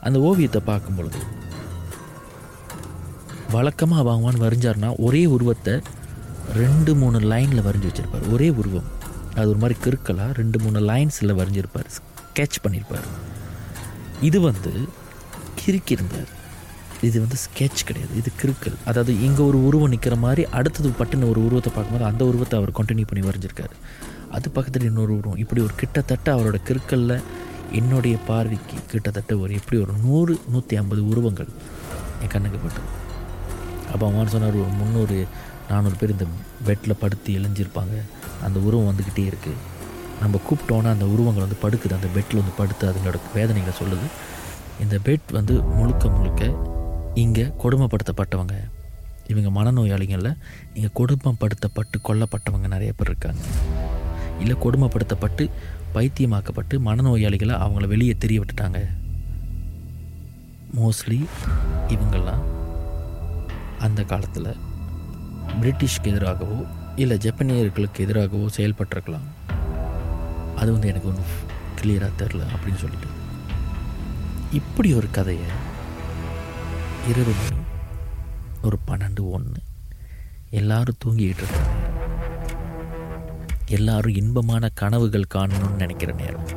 அந்த 0.01 0.19
ஓவியத்தை 0.29 0.61
பார்க்கும் 0.71 0.95
பொழுது 0.95 1.21
வழக்கமாக 3.51 4.05
பகவான் 4.09 4.43
வரைஞ்சார்னா 4.45 4.89
ஒரே 5.07 5.23
உருவத்தை 5.35 5.75
ரெண்டு 6.55 6.95
மூணு 7.03 7.19
லைனில் 7.33 7.67
வரைஞ்சி 7.67 7.89
வச்சுருப்பார். 7.91 8.33
ஒரே 8.33 8.49
உருவம். 8.61 8.89
அது 9.37 9.49
ஒரு 9.53 9.59
மாதிரி 9.59 9.79
கிறுக்கலாக 9.85 10.33
ரெண்டு 10.41 10.59
மூணு 10.65 10.81
லைன்ஸில் 10.91 11.39
வரைஞ்சிருப்பார். 11.41 11.93
பண்ணியிருப்பார் 12.65 13.09
இது 14.29 14.39
வந்து 14.49 14.73
கிறுக்கியிருந்தார் 15.61 16.33
இது 17.09 17.17
வந்து 17.23 17.39
ஸ்கெட்ச் 17.45 17.87
கிடையாது. 17.89 18.13
இது 18.21 18.31
கிறுக்கல். 18.41 18.77
அதாவது 18.91 19.13
இங்கே 19.27 19.43
ஒரு 19.51 19.59
உருவம் 19.69 19.93
நிற்கிற 19.95 20.17
மாதிரி 20.25 20.43
அடுத்தது 20.59 20.91
பட்டுன்னு 20.99 21.31
ஒரு 21.33 21.41
உருவத்தை 21.47 21.71
பார்க்கும்போது 21.73 22.07
அந்த 22.11 22.23
உருவத்தை 22.31 22.55
அவர் 22.61 22.73
கண்டினியூ 22.79 23.07
பண்ணி 23.11 23.23
வரைஞ்சிருக்காரு. 23.29 23.75
அது 24.37 24.47
பக்கத்தில் 24.57 24.87
இன்னொரு 24.91 25.13
உருவம். 25.19 25.41
இப்படி 25.43 25.61
ஒரு 25.67 25.75
கிட்டத்தட்ட 25.83 26.29
அவரோட 26.37 26.59
கிறுக்கலில் 26.69 27.17
என்னுடைய 27.81 28.17
பார்வைக்கு 28.29 28.79
கிட்டத்தட்ட 28.93 29.37
ஒரு 29.43 29.53
எப்படி 29.61 29.79
ஒரு 29.85 29.93
நூறு 30.05 30.35
நூற்றி 30.55 30.77
ஐம்பது 30.81 31.03
உருவங்கள் 31.11 31.51
என் 32.23 32.33
கண்ணுக்கு 32.35 32.61
பட்டது. 32.65 32.89
அப்போ 33.93 34.05
அவன் 34.11 34.33
சொன்னார் 34.35 34.61
ஒரு 34.63 34.73
முந்நூறு 34.81 35.19
நானூறு 35.71 35.97
பேர் 36.01 36.15
இந்த 36.17 36.27
பெட்டில் 36.69 37.01
படுத்து 37.03 37.37
எழிஞ்சிருப்பாங்க. 37.39 37.97
அந்த 38.47 38.59
உருவம் 38.67 38.89
வந்துக்கிட்டே 38.91 39.25
இருக்குது 39.33 39.61
நம்ம 40.23 40.41
கூப்பிட்டோன்னா 40.47 40.91
அந்த 40.97 41.07
உருவங்கள் 41.15 41.47
வந்து 41.47 41.59
படுக்குது. 41.65 41.97
அந்த 41.99 42.09
பெட்டில் 42.15 42.41
வந்து 42.41 42.55
படுத்து 42.61 42.85
அதனோட 42.91 43.19
வேதனைகளை 43.35 43.75
சொல்லுது. 43.81 44.07
இந்த 44.83 44.97
பெட் 45.07 45.29
வந்து 45.39 45.55
முழுக்க 45.79 46.09
முழுக்க 46.09 46.45
இங்கே 47.23 47.45
கொடுமைப்படுத்தப்பட்டவங்க. 47.63 48.57
இவங்க 49.33 49.51
மனநோயாளிகளில் 49.59 50.33
இங்கே 50.77 50.91
கொடுமைப்படுத்தப்பட்டு 50.99 51.97
கொல்லப்பட்டவங்க 52.09 52.69
நிறைய 52.75 52.93
பேர் 52.93 53.11
இருக்காங்க. 53.13 53.43
இல்லை 54.43 54.57
கொடுமைப்படுத்தப்பட்டு 54.65 55.45
பைத்தியமாக்கப்பட்டு 55.95 56.75
மனநோயாளிகளை 56.89 57.55
அவங்கள 57.65 57.87
வெளியே 57.95 58.15
தெரிய 58.25 58.39
விட்டுட்டாங்க. 58.41 58.81
மோஸ்ட்லி 60.79 61.21
இவங்கெல்லாம் 61.95 62.43
அந்த 63.87 64.03
காலத்தில் 64.13 64.51
பிரிட்டிஷ்க்கு 65.61 66.11
எதிராகவோ 66.13 66.59
இல்லை 67.03 67.17
ஜப்பனியர்களுக்கு 67.25 68.05
எதிராகவோ 68.07 68.47
செயல்பட்டிருக்கலாம். 68.59 69.29
அது 70.57 70.73
வந்து 70.73 70.89
எனக்கு 70.89 71.09
ஒன்றும் 71.09 71.33
கிளியராக 71.81 72.11
தெரில 72.19 72.43
அப்படின்னு 72.57 72.77
சொல்லிட்டு. 72.77 73.07
இப்படி 74.53 74.95
ஒரு 74.95 75.11
கதையை 75.11 75.45
இரவு 77.09 77.33
மணி 77.43 77.63
ஒரு 78.63 78.79
பன்னெண்டு 78.89 79.31
ஒன்று 79.31 79.63
எல்லாரும் 80.51 80.97
தூங்கிக்கிட்டு 81.05 81.43
இருக்காங்க. 81.43 81.83
எல்லாரும் 83.67 84.15
இன்பமான 84.15 84.71
கனவுகள் 84.75 85.27
காணணும்னு 85.35 85.75
நினைக்கிற 85.75 86.13
நேரம். 86.13 86.49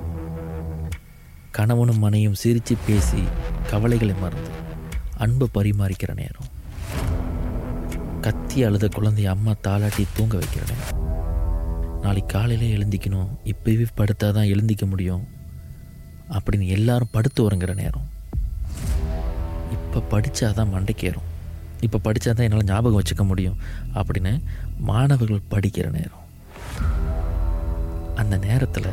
கணவனும் 1.52 2.00
மனையும் 2.00 2.34
சிரித்து 2.34 2.78
பேசி 2.88 3.24
கவலைகளை 3.70 4.14
மறந்து 4.14 4.50
அன்பை 5.18 5.48
பரிமாறிக்கிற 5.54 6.14
நேரம். 6.16 6.56
கத்தி 8.22 8.64
அழுத 8.64 8.90
குழந்தைய 8.96 9.26
அம்மா 9.26 9.52
தாளாட்டி 9.52 10.06
தூங்க 10.16 10.38
வைக்கிற 10.38 10.64
நேரம். 10.70 10.97
நாளைக்கு 12.04 12.32
காலையில் 12.34 12.74
எழுந்திக்கணும். 12.76 13.30
இப்போவே 13.52 13.86
படுத்தால் 14.00 14.36
தான் 14.38 14.52
எழுந்திக்க 14.54 14.86
முடியும். 14.92 15.24
அப்படின்னு 16.38 16.66
எல்லாரும் 16.78 17.14
படுத்து 17.16 17.40
உறங்குற 17.48 17.74
நேரம். 17.82 18.08
இப்போ 19.76 20.00
படித்தா 20.14 20.48
தான் 20.60 20.74
மண்டைக்கேறும். 20.76 21.28
இப்போ 21.86 21.98
படித்தா 22.06 22.32
தான் 22.32 22.48
என்னால் 22.48 22.70
ஞாபகம் 22.72 23.00
வச்சுக்க 23.00 23.24
முடியும். 23.32 23.60
அப்படின்னு 24.00 24.34
மாணவர்கள் 24.90 25.50
படிக்கிற 25.54 25.88
நேரம். 26.00 26.24
அந்த 28.22 28.36
நேரத்தில் 28.48 28.92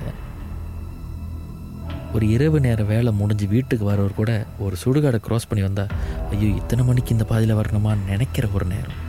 ஒரு 2.17 2.25
இரவு 2.35 2.59
நேர 2.65 2.81
வேலை 2.91 3.11
முடிஞ்சு 3.21 3.47
வீட்டுக்கு 3.53 3.85
வரவர் 3.91 4.19
கூட 4.19 4.33
ஒரு 4.65 4.75
சுடுகாடை 4.83 5.19
க்ராஸ் 5.27 5.49
பண்ணி 5.51 5.63
வந்தால் 5.67 5.93
ஐயோ 6.33 6.49
இத்தனை 6.61 6.83
மணிக்கு 6.89 7.15
இந்த 7.15 7.25
பாதையில் 7.31 7.59
வரணுமான்னு 7.61 8.11
நினைக்கிற 8.13 8.49
ஒரு 8.57 8.67
நேரம். 8.75 9.01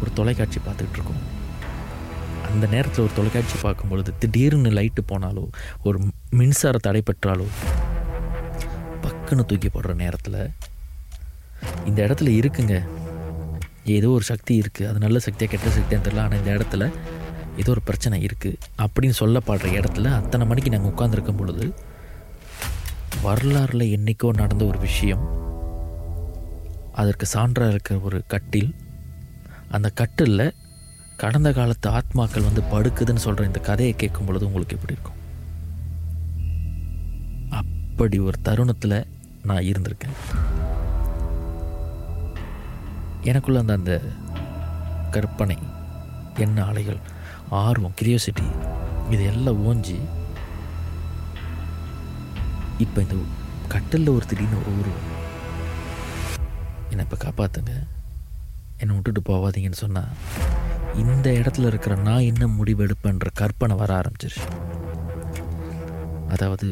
ஒரு 0.00 0.10
தொலைக்காட்சி 0.18 0.58
பார்த்துக்கிட்டு 0.60 0.98
இருக்கோம். 0.98 1.22
அந்த 2.56 2.68
நேரத்தில் 2.74 3.04
ஒரு 3.04 3.14
தொலைக்காட்சி 3.16 3.56
பார்க்கும் 3.62 3.90
பொழுது 3.92 4.10
திடீர்னு 4.18 4.70
லைட்டு 4.78 5.02
போனாலோ 5.12 5.42
ஒரு 5.82 5.98
மின்சார 6.38 6.76
தடை 6.78 7.02
பெற்றாலோ 7.08 7.46
பக்குன்னு 9.04 9.44
தூக்கி 9.50 9.68
போடுற 9.68 9.94
நேரத்தில் 9.94 10.40
இந்த 11.88 11.98
இடத்துல 12.06 12.30
இருக்குங்க. 12.40 12.76
ஏதோ 13.96 14.08
ஒரு 14.08 14.24
சக்தி 14.30 14.54
இருக்குது 14.62 14.88
அது 14.88 14.98
நல்ல 14.98 15.18
சக்தியாக 15.18 15.50
கெட்ட 15.52 15.68
சக்தியாக 15.76 16.00
தெரியல. 16.06 16.22
ஆனால் 16.22 16.38
இந்த 16.38 16.50
இடத்துல 16.56 16.84
ஏதோ 17.56 17.70
ஒரு 17.70 17.82
பிரச்சனை 17.82 18.16
இருக்குது 18.26 18.58
அப்படின்னு 18.84 19.16
சொல்லப்படுற 19.20 19.68
இடத்துல 19.78 20.12
அத்தனை 20.20 20.46
மணிக்கு 20.46 20.72
நாங்கள் 20.74 20.92
உட்காந்துருக்கும் 20.92 21.40
பொழுது 21.40 21.66
வரலாறில் 23.24 23.86
என்றைக்கோ 23.96 24.30
நடந்த 24.42 24.64
ஒரு 24.64 24.78
விஷயம் 24.78 25.24
அதற்கு 26.92 27.26
சான்றாக 27.34 27.74
இருக்கிற 27.74 27.98
ஒரு 27.98 28.20
கட்டில் 28.34 28.70
அந்த 29.68 29.88
கட்டிலில் 30.00 30.46
கடந்த 31.22 31.52
காலத்து 31.52 31.88
ஆத்மாக்கள் 31.90 32.46
வந்து 32.46 32.62
படுக்குதுன்னு 32.72 33.22
சொல்கிற 33.24 33.46
இந்த 33.46 33.60
கதையை 33.68 33.94
கேட்கும் 33.96 34.26
பொழுது 34.26 34.46
உங்களுக்கு 34.46 34.76
எப்படி 34.76 34.94
இருக்கும்? 34.96 35.20
அப்படி 37.60 38.18
ஒரு 38.18 38.38
தருணத்தில் 38.42 38.96
நான் 39.48 39.68
இருந்திருக்கேன். 39.70 40.16
எனக்குள்ள 43.30 43.58
அந்த 43.58 43.74
அந்த 43.78 43.94
கற்பனை 45.10 45.58
என்ன 46.44 46.64
அலைகள் 46.64 47.00
ஆர்வம் 47.64 47.96
கிரியோசிட்டி 48.00 48.46
இதையெல்லாம் 49.10 49.40
எல்லாம் 49.40 49.62
ஓஞ்சி 49.66 49.98
இப்போ 52.84 52.98
இந்த 53.00 53.16
கட்டிலில் 53.68 54.14
ஒரு 54.16 54.26
திடீர்னு 54.26 54.60
ஒரு 54.60 54.72
உருவம். 54.80 55.06
என்னை 56.90 57.04
இப்போ 57.06 57.18
காப்பாற்றுங்க 57.26 57.74
என்னை 58.80 58.94
விட்டுட்டு 58.94 59.22
போகாதீங்கன்னு 59.30 59.82
சொன்னால் 59.84 60.12
இந்த 61.02 61.28
இடத்துல 61.40 61.70
இருக்கிற 61.70 61.94
நான் 62.08 62.28
என்ன 62.30 62.44
முடிவெடுப்பேன்ற 62.58 63.28
கற்பனை 63.40 63.76
வர 63.76 63.90
ஆரம்பிச்சிருச்சு. 64.00 64.46
அதாவது 66.34 66.68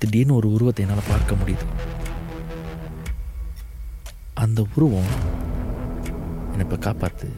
திடீர்னு 0.00 0.34
ஒரு 0.38 0.48
உருவத்தை 0.54 0.82
என்னால் 0.84 1.10
பார்க்க 1.10 1.40
முடியுது. 1.40 1.66
அந்த 4.44 4.60
உருவம் 4.74 5.12
என்னை 6.50 6.64
இப்போ 6.66 6.78
காப்பாற்று 6.86 7.28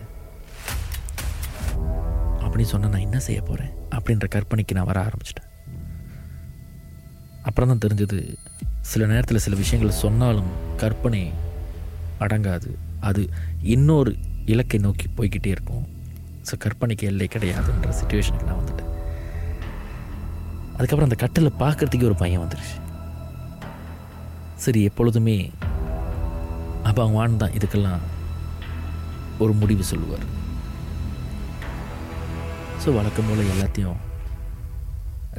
அப்படின்னு 2.44 2.72
சொன்னால் 2.72 2.92
நான் 2.94 3.06
என்ன 3.08 3.18
செய்ய 3.26 3.40
போகிறேன் 3.42 3.74
அப்படின்ற 3.96 4.26
கற்பனைக்கு 4.34 4.76
நான் 4.78 4.90
வர 4.90 5.00
ஆரம்பிச்சிட்டேன். 5.08 5.50
அப்புறம் 7.48 7.70
தான் 7.70 7.84
தெரிஞ்சது 7.84 8.18
சில 8.90 9.06
நேரத்தில் 9.12 9.44
சில 9.44 9.56
விஷயங்கள் 9.62 10.00
சொன்னாலும் 10.04 10.50
கற்பனை 10.82 11.22
அடங்காது. 12.24 12.70
அது 13.08 13.22
இன்னொரு 13.74 14.12
இலக்கை 14.52 14.78
நோக்கி 14.86 15.06
போய்கிட்டே 15.16 15.50
இருக்கும். 15.56 15.86
ஸோ 16.48 16.56
கற்பனைக்கு 16.64 17.08
எல்லை 17.11 17.28
கிடையாதுன்ற 17.34 17.90
சுச்சுவேஷனுக்கு 18.00 18.48
நான் 18.50 18.61
வந்துட்டேன் 18.61 18.92
அதுக்கப்புறம் 20.76 21.08
அந்த 21.08 21.18
கட்டில் 21.22 21.58
பார்க்கறதுக்கே 21.62 22.08
ஒரு 22.11 22.16
பையன் 22.22 22.42
வந்துருச்சு. 22.44 22.76
சரி 24.64 24.80
எப்பொழுதுமே 24.88 25.38
அப்போ 26.88 27.00
அவங்க 27.02 27.18
வான் 27.18 27.40
தான் 27.42 27.56
இதுக்கெல்லாம் 27.58 28.04
ஒரு 29.44 29.52
முடிவு 29.62 29.84
சொல்லுவார். 29.92 30.26
ஸோ 32.82 32.94
வழக்கம் 32.98 33.28
போல் 33.28 33.52
எல்லாத்தையும் 33.54 33.98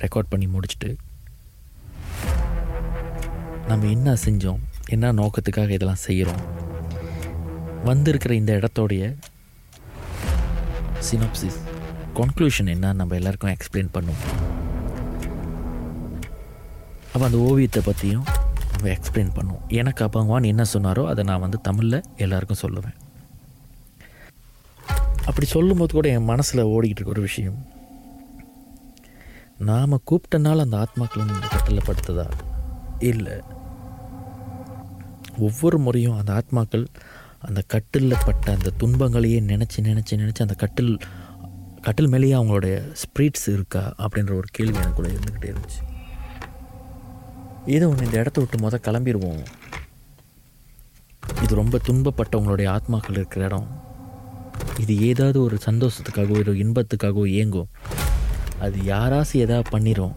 ரெக்கார்ட் 0.04 0.32
பண்ணி 0.34 0.48
முடிச்சுட்டு 0.56 0.89
நம்ம 3.69 3.88
என்ன 3.95 4.10
செஞ்சோம்? 4.26 4.62
என்ன 4.95 5.12
நோக்கத்துக்காக 5.22 5.76
இதெல்லாம் 5.78 6.04
செய்கிறோம் 6.08 6.43
வந்திருக்கிற 7.89 8.32
இந்த 8.41 8.52
இடத்தோடைய 8.60 9.04
சினாப்சிஸ் 11.00 11.60
கன்க்ளூஷன் 12.16 12.70
என்ன 12.70 12.94
நம்ம 12.94 13.16
எல்லாருக்கும் 13.16 13.52
எக்ஸ்பிளைன் 13.52 13.90
பண்ணுவோம். 13.94 14.24
அப்போ 17.14 17.26
அந்த 17.26 17.38
ஓவியத்தை 17.38 17.82
பற்றியும் 17.86 18.24
நம்ம 18.72 18.96
எக்ஸ்பிளைன் 18.96 19.32
பண்ணுவோம். 19.36 19.68
எனக்கு 19.68 20.06
அப்பங்கவான் 20.06 20.46
என்ன 20.46 20.64
சொன்னாரோ 20.74 21.06
அதை 21.06 21.24
நான் 21.24 21.40
வந்து 21.40 21.62
தமிழில் 21.62 22.04
எல்லாருக்கும் 22.16 22.62
சொல்லுவேன். 22.62 22.98
அப்படி 25.26 25.48
சொல்லும்போது 25.48 25.94
கூட 25.94 26.08
என் 26.10 26.24
மனசில் 26.24 26.64
ஓடிக்கிட்டு 26.64 27.00
இருக்க 27.00 27.10
ஒரு 27.10 27.22
விஷயம். 27.22 27.66
நாம் 29.58 30.02
கூப்பிட்டனால 30.12 30.58
அந்த 30.58 30.78
ஆத்மாக்கள் 30.78 31.26
வந்து 31.26 31.34
இந்த 31.34 32.26
இல்லை. 33.00 33.42
ஒவ்வொரு 35.38 35.80
முறையும் 35.80 36.18
அந்த 36.18 36.32
ஆத்மாக்கள் 36.34 36.86
அந்த 37.47 37.62
கட்டிலில் 37.73 38.23
பட்ட 38.25 38.45
அந்த 38.58 38.69
துன்பங்களையே 38.82 39.39
நினச்சி 39.52 39.80
நினச்சி 39.88 40.13
நினச்சி 40.21 40.41
அந்த 40.45 40.56
கட்டில் 40.63 40.91
கட்டில் 41.86 42.12
மேலேயே 42.13 42.36
அவங்களுடைய 42.39 42.75
ஸ்பிரிட்ஸ் 43.02 43.47
இருக்கா 43.56 43.84
அப்படின்ற 44.04 44.34
ஒரு 44.39 44.47
கேள்வி 44.58 44.78
எனக்குள்ளே 44.82 45.12
இருந்துக்கிட்டே 45.15 45.49
இருந்துச்சு. 45.52 45.82
ஏதோ 47.75 47.88
ஒன்று 47.91 48.08
இந்த 48.08 48.17
இடத்த 48.21 48.38
விட்டு 48.41 48.58
மொதல் 48.65 48.86
கிளம்பிடுவோம் 48.88 49.41
இது 51.43 51.54
ரொம்ப 51.62 51.80
துன்பப்பட்டவங்களுடைய 51.88 52.67
ஆத்மாக்கள் 52.75 53.17
இருக்கிற 53.19 53.45
இடம். 53.45 53.67
இது 54.84 54.93
ஏதாவது 55.10 55.38
ஒரு 55.47 55.58
சந்தோஷத்துக்காகவோ 55.67 56.39
ஒரு 56.43 56.54
இன்பத்துக்காகவோ 56.65 57.25
இயங்கும். 57.36 57.71
அது 58.65 58.78
யாராச்சும் 58.93 59.43
எதாவது 59.45 59.67
பண்ணிடும் 59.73 60.15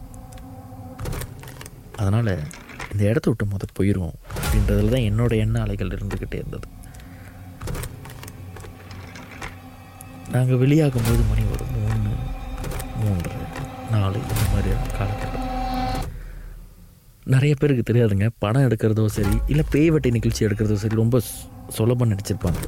அதனால் 2.00 2.34
இந்த 2.92 3.02
இடத்த 3.10 3.26
விட்டு 3.30 3.46
மொதல் 3.54 3.76
போயிடுவோம் 3.78 4.16
அப்படின்றதுல 4.42 4.92
தான் 4.94 5.08
என்னோடய 5.10 5.44
எண்ண 5.46 5.56
அலைகள் 5.64 5.94
இருந்துக்கிட்டே 5.96 6.38
இருந்தது. 6.42 6.66
நாங்கள் 10.34 10.60
வெளியாகும்போது 10.62 11.22
மணி 11.30 11.42
ஒரு 11.54 11.64
மூணு 11.74 12.10
மூன்று 13.00 13.30
நாலு 13.94 14.18
இந்த 14.22 14.44
மாதிரியான 14.52 14.90
காலகட்டம். 14.98 15.48
நிறைய 17.34 17.54
பேருக்கு 17.58 17.82
தெரியாதுங்க. 17.88 18.28
படம் 18.44 18.66
எடுக்கிறதோ 18.68 19.04
சரி 19.16 19.34
இல்லை 19.46 19.64
பேய் 19.70 19.90
வட்டி 19.94 20.10
நிகழ்ச்சி 20.10 20.46
எடுக்கிறதோ 20.46 20.76
சரி 20.84 20.96
ரொம்ப 21.02 21.20
சுலபம் 21.76 22.12
நடிச்சிருப்பாங்க. 22.12 22.62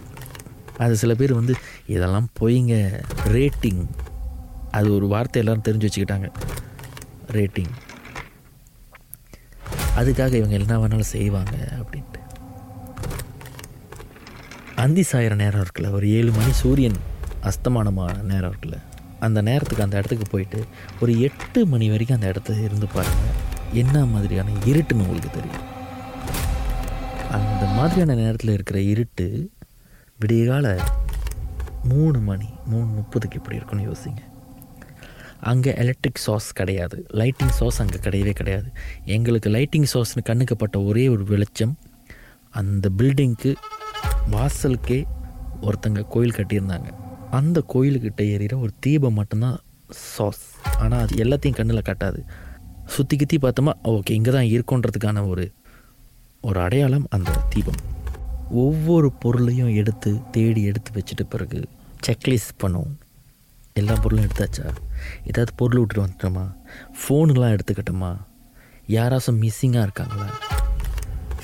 அது 0.84 0.94
சில 1.02 1.14
பேர் 1.14 1.38
வந்து 1.40 1.54
இதெல்லாம் 1.94 2.28
பொய்ங்க 2.40 2.74
ரேட்டிங் 3.36 3.82
அது 4.78 4.88
ஒரு 4.94 5.06
வார்த்தை 5.14 5.40
எல்லாரும் 5.42 5.66
தெரிஞ்சு 5.68 5.88
வச்சுக்கிட்டாங்க. 5.88 6.28
ரேட்டிங் 7.36 7.72
அதுக்காக 10.00 10.32
இவங்க 10.40 10.56
என்ன 10.60 10.78
வேணாலும் 10.82 11.12
செய்வாங்க 11.16 11.56
அப்படின்னு. 11.80 12.03
அந்தி 14.84 15.02
சாயிற 15.10 15.34
நேரம் 15.40 15.62
இருக்குல்ல. 15.64 15.88
ஒரு 15.96 16.06
ஏழு 16.16 16.30
மணி 16.36 16.52
சூரியன் 16.60 16.96
அஸ்தமானமான 17.48 18.14
நேரம் 18.30 18.50
இருக்குல்ல. 18.52 18.78
அந்த 19.26 19.38
நேரத்துக்கு 19.48 19.84
அந்த 19.84 19.96
இடத்துக்கு 19.96 20.26
போயிட்டு 20.30 20.58
ஒரு 21.00 21.12
எட்டு 21.26 21.60
மணி 21.66 21.86
வரைக்கும் 21.92 22.16
அந்த 22.18 22.28
இடத்துல 22.32 22.64
இருந்து 22.64 22.86
பாருங்கள் 22.94 23.38
என்ன 23.82 24.04
மாதிரியான 24.04 24.50
இருட்டுன்னு 24.64 25.04
உங்களுக்கு 25.04 25.30
தெரியும். 25.30 25.64
அந்த 27.30 27.64
மாதிரியான 27.76 28.16
நேரத்தில் 28.22 28.52
இருக்கிற 28.52 28.80
இருட்டு 28.92 29.26
விடியகால 30.20 30.66
மூணு 31.92 32.18
மணி 32.28 32.48
மூணு 32.66 32.88
முப்பதுக்கு 32.98 33.38
எப்படி 33.40 33.56
இருக்குன்னு 33.56 33.88
யோசிங்க. 33.90 34.22
அங்கே 35.52 35.72
எலக்ட்ரிக் 35.84 36.24
சாஸ் 36.26 36.52
கிடையாது. 36.52 36.98
லைட்டிங் 37.20 37.54
சாஸ் 37.60 37.80
அங்கே 37.82 37.98
கிடையவே 38.06 38.34
கிடையாது. 38.40 38.68
எங்களுக்கு 39.16 39.50
லைட்டிங் 39.50 39.90
சாஸ்னு 39.94 40.22
கண்ணுக்கப்பட்ட 40.30 40.86
ஒரே 40.86 41.06
ஒரு 41.08 41.24
வெளிச்சம் 41.24 41.74
அந்த 42.50 42.88
பில்டிங்க்கு 42.98 43.50
வாசலுக்கே 44.32 45.06
ஒருத்தங்க 45.60 46.02
கோயில் 46.08 46.36
கட்டியிருந்தாங்க. 46.36 46.88
அந்த 47.30 47.64
கோயிலுக்கிட்ட 47.74 48.22
ஏறிகிற 48.34 48.60
ஒரு 48.60 48.72
தீபம் 48.80 49.14
மட்டும்தான் 49.14 49.58
சாஸ் 49.88 50.44
ஆனால் 50.78 51.00
அது 51.00 51.14
எல்லாத்தையும் 51.24 51.58
கண்ணில் 51.58 51.88
கட்டாது. 51.88 52.20
சுற்றி 52.86 53.16
கித்தி 53.16 53.36
பார்த்தோமா 53.42 53.72
ஓகே 53.84 54.10
இங்கே 54.10 54.30
தான் 54.30 54.50
இருக்கோன்றதுக்கான 54.54 55.28
ஒரு 55.28 55.52
ஒரு 56.40 56.60
அடையாளம் 56.60 57.06
அந்த 57.10 57.30
தீபம். 57.48 57.80
ஒவ்வொரு 58.50 59.12
பொருளையும் 59.12 59.74
எடுத்து 59.74 60.30
தேடி 60.30 60.62
எடுத்து 60.62 60.90
வச்சுட்டு 60.96 61.24
பிறகு 61.28 61.68
செக்லிஸ்ட் 62.06 62.60
பண்ணுவோம். 62.62 62.94
எல்லா 63.72 63.94
பொருளும் 63.94 64.24
எடுத்தாச்சா? 64.24 64.66
ஏதாவது 65.24 65.52
பொருள் 65.56 65.78
விட்டுட்டு 65.78 66.04
வந்துட்டோமா? 66.04 66.44
ஃபோனுலாம் 67.00 67.54
எடுத்துக்கிட்டோமா? 67.56 68.16
யாராச்சும் 68.88 69.40
மிஸ்ஸிங்காக 69.44 69.86
இருக்காங்களா? 69.86 70.28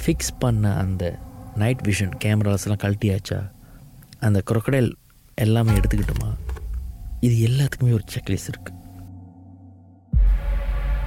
ஃபிக்ஸ் 0.03 0.37
பண்ண 0.39 0.75
அந்த 0.77 1.19
நைட் 1.61 1.81
விஷன் 1.81 2.13
கேமராஸ்லாம் 2.25 2.79
கழட்டியாச்சா? 2.83 3.51
அந்த 4.21 4.43
crocodile 4.51 4.93
எல்லாமே 5.35 5.73
எடுத்துக்கிட்டோமா? 5.73 6.37
இது 7.21 7.49
எல்லாத்துக்குமே 7.49 7.93
ஒரு 7.93 8.03
செக்லிஸ்ட் 8.15 8.49
இருக்குது 8.51 8.79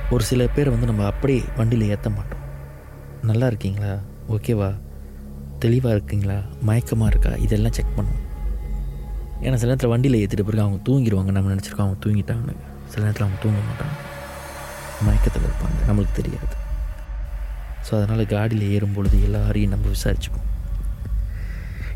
ஒரு 0.09 0.23
சில 0.23 0.47
பேர் 0.47 0.69
வந்து 0.69 0.85
நம்ம 0.85 1.05
அப்படியே 1.05 1.43
வண்டியில் 1.55 1.89
ஏற்ற 1.89 2.09
மாட்டோம். 2.09 2.39
நல்லா 3.21 3.47
இருக்கீங்களா? 3.47 3.97
ஓகேவா? 4.29 4.81
தெளிவாக 5.59 5.95
இருக்கீங்களா? 5.95 6.39
மயக்கமாக 6.61 7.05
இருக்கா? 7.05 7.29
இதெல்லாம் 7.29 7.71
செக் 7.71 7.97
பண்ணுவோம். 7.97 8.23
ஏன்னா 9.37 9.55
சில 9.55 9.57
நேரத்தில் 9.57 9.89
வண்டியில் 9.89 10.27
ஏற்றிட்டு 10.27 10.43
பிறகு 10.43 10.61
அவங்க 10.61 10.91
தூங்கிடுவாங்க. 10.91 11.31
நம்ம 11.31 11.53
நினச்சிருக்கோம் 11.53 11.87
அவங்க 11.87 12.09
தூங்கிட்டாங்கன்னு. 12.09 12.57
சில 12.85 13.05
நேரத்தில் 13.05 13.27
அவங்க 13.27 13.41
தூங்க 13.41 13.59
மாட்டாங்க. 13.59 13.95
மயக்கத்தில் 15.03 15.41
இருப்பாங்க. 15.41 15.91
நம்மளுக்கு 15.91 16.11
தெரியாது. 16.11 16.61
ஸோ 17.85 17.91
அதனால் 17.97 18.31
காடியில் 18.33 18.69
ஏறும் 18.75 18.95
பொழுது 18.95 19.17
எல்லாரையும் 19.27 19.73
நம்ம 19.73 19.91
விசாரிச்சுப்போம். 19.95 20.49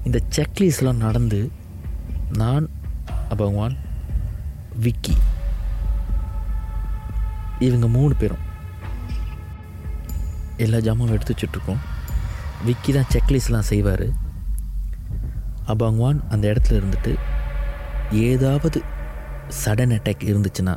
இந்த 0.08 0.20
செக்லீஸ்லாம் 0.36 1.04
நடந்து 1.06 1.40
நான் 2.42 2.66
பகவான் 3.30 3.76
விக்கி 4.86 5.16
இவங்க 7.68 7.88
மூணு 7.98 8.14
பேரும் 8.22 8.44
எல்லா 10.66 10.78
ஜாமாவும் 10.86 11.16
எடுத்து 11.16 11.34
வச்சுட்ருக்கோம். 11.34 11.82
விக்கி 12.68 12.92
தான் 12.94 13.12
செக்லீஸ்லாம் 13.14 13.70
செய்வார். 13.72 14.08
அபங்வான் 15.74 16.20
அந்த 16.34 16.46
இடத்துல 16.52 16.80
இருந்துட்டு 16.82 17.14
ஏதாவது 18.28 18.80
சடன் 19.64 19.96
அட்டாக் 19.96 20.30
இருந்துச்சுன்னா 20.32 20.76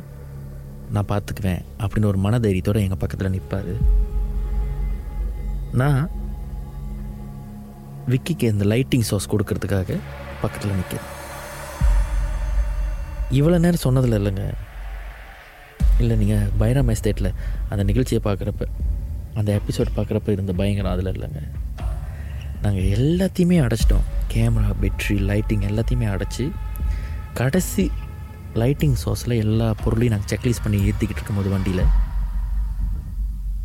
நான் 0.95 1.09
பார்த்துக்குவேன் 1.11 1.61
அப்படின்னு 1.81 2.09
ஒரு 2.11 2.19
மனதைரியத்தோடு 2.25 2.83
எங்கள் 2.85 3.01
பக்கத்தில் 3.03 3.33
நிற்பார் 3.35 3.71
நான் 5.73 6.09
விக்கிக்கு 8.07 8.43
இந்த 8.43 8.65
லைட்டிங் 8.65 9.07
சோர்ஸ் 9.09 9.29
கொடுக்கறதுக்காக 9.29 9.97
பக்கத்தில் 10.41 10.71
நிற்கிறேன் 10.71 11.09
இவ்வளோ 13.31 13.59
நேரம் 13.59 13.85
சொன்னதில் 13.85 14.17
இல்லைங்க. 14.19 14.53
இல்லை 15.99 16.15
நீங்கள் 16.17 16.49
பைராம் 16.59 16.95
எஸ்டேட்டில் 16.95 17.33
அந்த 17.69 17.83
நிகழ்ச்சியை 17.83 18.21
பார்க்குறப்ப 18.25 18.67
அந்த 19.33 19.59
எபிசோட் 19.59 19.91
பார்க்குறப்ப 19.95 20.29
இருந்த 20.29 20.53
பயங்கரம் 20.53 20.91
அதில் 20.91 21.13
இல்லைங்க. 21.13 21.41
நாங்கள் 22.61 22.83
எல்லாத்தையுமே 22.83 23.57
அடைச்சிட்டோம். 23.65 24.07
கேமரா 24.33 24.73
பேட்ரி 24.81 25.19
லைட்டிங் 25.19 25.65
எல்லாத்தையுமே 25.69 26.07
அடைச்சி 26.15 26.51
கடைசி 27.33 27.91
லைட்டிங் 28.53 28.95
சோர்ஸில் 29.05 29.37
எல்லா 29.37 29.73
பொருளையும் 29.83 30.17
நாங்கள் 30.17 30.37
செக்லீஸ் 30.37 30.63
பண்ணி 30.63 30.77
ஏற்றிக்கிட்டு 30.89 31.19
இருக்கும்போது 31.19 31.49
வண்டியில் 31.49 31.85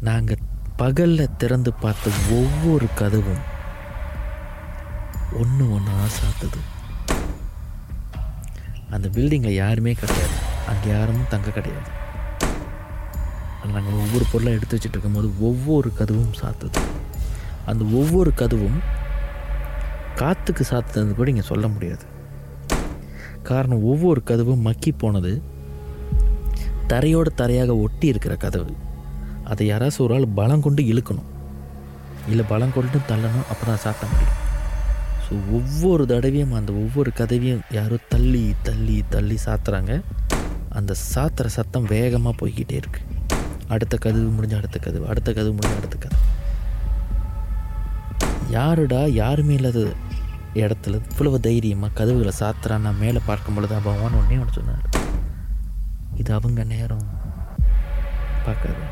நாங்கள் 0.01 0.46
பகலில் 0.81 1.37
திறந்து 1.41 1.73
பார்த்த 1.73 2.11
ஒவ்வொரு 2.39 2.87
கதவும் 3.01 3.45
ஒன்று 5.41 5.65
ஒன்றா 5.75 5.95
சாத்துது. 6.17 6.61
அந்த 8.91 9.09
பில்டிங்கில் 9.15 9.61
யாருமே 9.63 9.93
கிடையாது. 9.93 10.37
அங்கே 10.71 10.89
யாரும் 10.91 11.23
தங்க 11.29 11.51
கிடையாது. 11.51 11.91
நாங்கள் 13.73 14.01
ஒவ்வொரு 14.03 14.25
பொருளாக 14.33 14.57
எடுத்து 14.57 14.77
வச்சுட்டு 14.77 14.97
இருக்கும்போது 14.97 15.29
ஒவ்வொரு 15.41 15.93
கதவும் 15.99 16.37
சாத்துது. 16.41 16.83
அந்த 17.67 17.85
ஒவ்வொரு 18.01 18.33
கதவும் 18.37 18.79
காற்றுக்கு 20.15 20.67
சாத்துனது 20.71 21.15
கூட 21.15 21.31
இங்கே 21.31 21.47
சொல்ல 21.53 21.69
முடியாது. 21.69 22.05
காரணம் 23.43 23.85
ஒவ்வொரு 23.85 24.23
கதவும் 24.27 24.67
மக்கி 24.69 24.93
போனது 24.93 25.43
தரையோட 26.93 27.29
தரையாக 27.37 27.83
ஒட்டி 27.85 28.07
இருக்கிற 28.07 28.37
கதவு. 28.37 28.75
அதை 29.53 29.65
யாராச்சும் 29.71 30.05
ஒரு 30.07 30.15
ஆள் 30.17 30.35
பலம் 30.39 30.65
கொண்டு 30.67 30.83
இழுக்கணும். 30.93 31.31
இல்லை 32.33 32.45
பலம் 32.53 32.75
கொண்டு 32.77 33.01
தள்ளணும் 33.11 33.49
அப்போ 33.53 33.65
தான் 33.71 33.83
சாத்த 33.85 34.07
முடியும். 34.13 34.39
ஸோ 35.25 35.35
ஒவ்வொரு 35.59 36.07
தடவையும் 36.13 36.55
அந்த 36.59 36.71
ஒவ்வொரு 36.83 37.11
கதவையும் 37.21 37.63
யாரோ 37.77 37.97
தள்ளி 38.15 38.43
தள்ளி 38.69 38.97
தள்ளி 39.15 39.37
சாத்துறாங்க. 39.45 39.95
அந்த 40.79 40.95
சாத்துற 41.13 41.47
சத்தம் 41.59 41.91
வேகமாக 41.95 42.35
போய்கிட்டே 42.41 42.77
இருக்கு. 42.83 43.01
அடுத்த 43.75 43.95
கதவு 44.05 44.29
முடிஞ்ச 44.37 44.55
அடுத்த 44.61 44.79
கதவு 44.87 45.05
அடுத்த 45.13 45.31
கதவு 45.39 45.55
முடிஞ்ச 45.59 45.77
அடுத்த 45.81 45.97
கதவு. 46.05 46.25
யாருடா 48.57 49.01
யாருமே 49.23 49.55
இல்லாத 49.61 49.81
இடத்துல 50.63 51.01
இவ்வளவு 51.11 51.39
தைரியமாக 51.47 51.97
கதவுகளை 52.01 52.33
சாத்துறான் 52.43 52.85
நான் 52.87 53.03
மேலே 53.05 53.21
பார்க்கும் 53.31 53.55
பொழுது 53.55 53.75
பகவான் 53.89 54.19
ஒன்றே 54.21 54.39
ஒன்று 54.43 54.59
சொன்னார். 54.59 54.85
இது 56.21 56.31
அவங்க 56.39 56.65
நேரம். 56.75 57.07
பார்க்காது. 58.47 58.85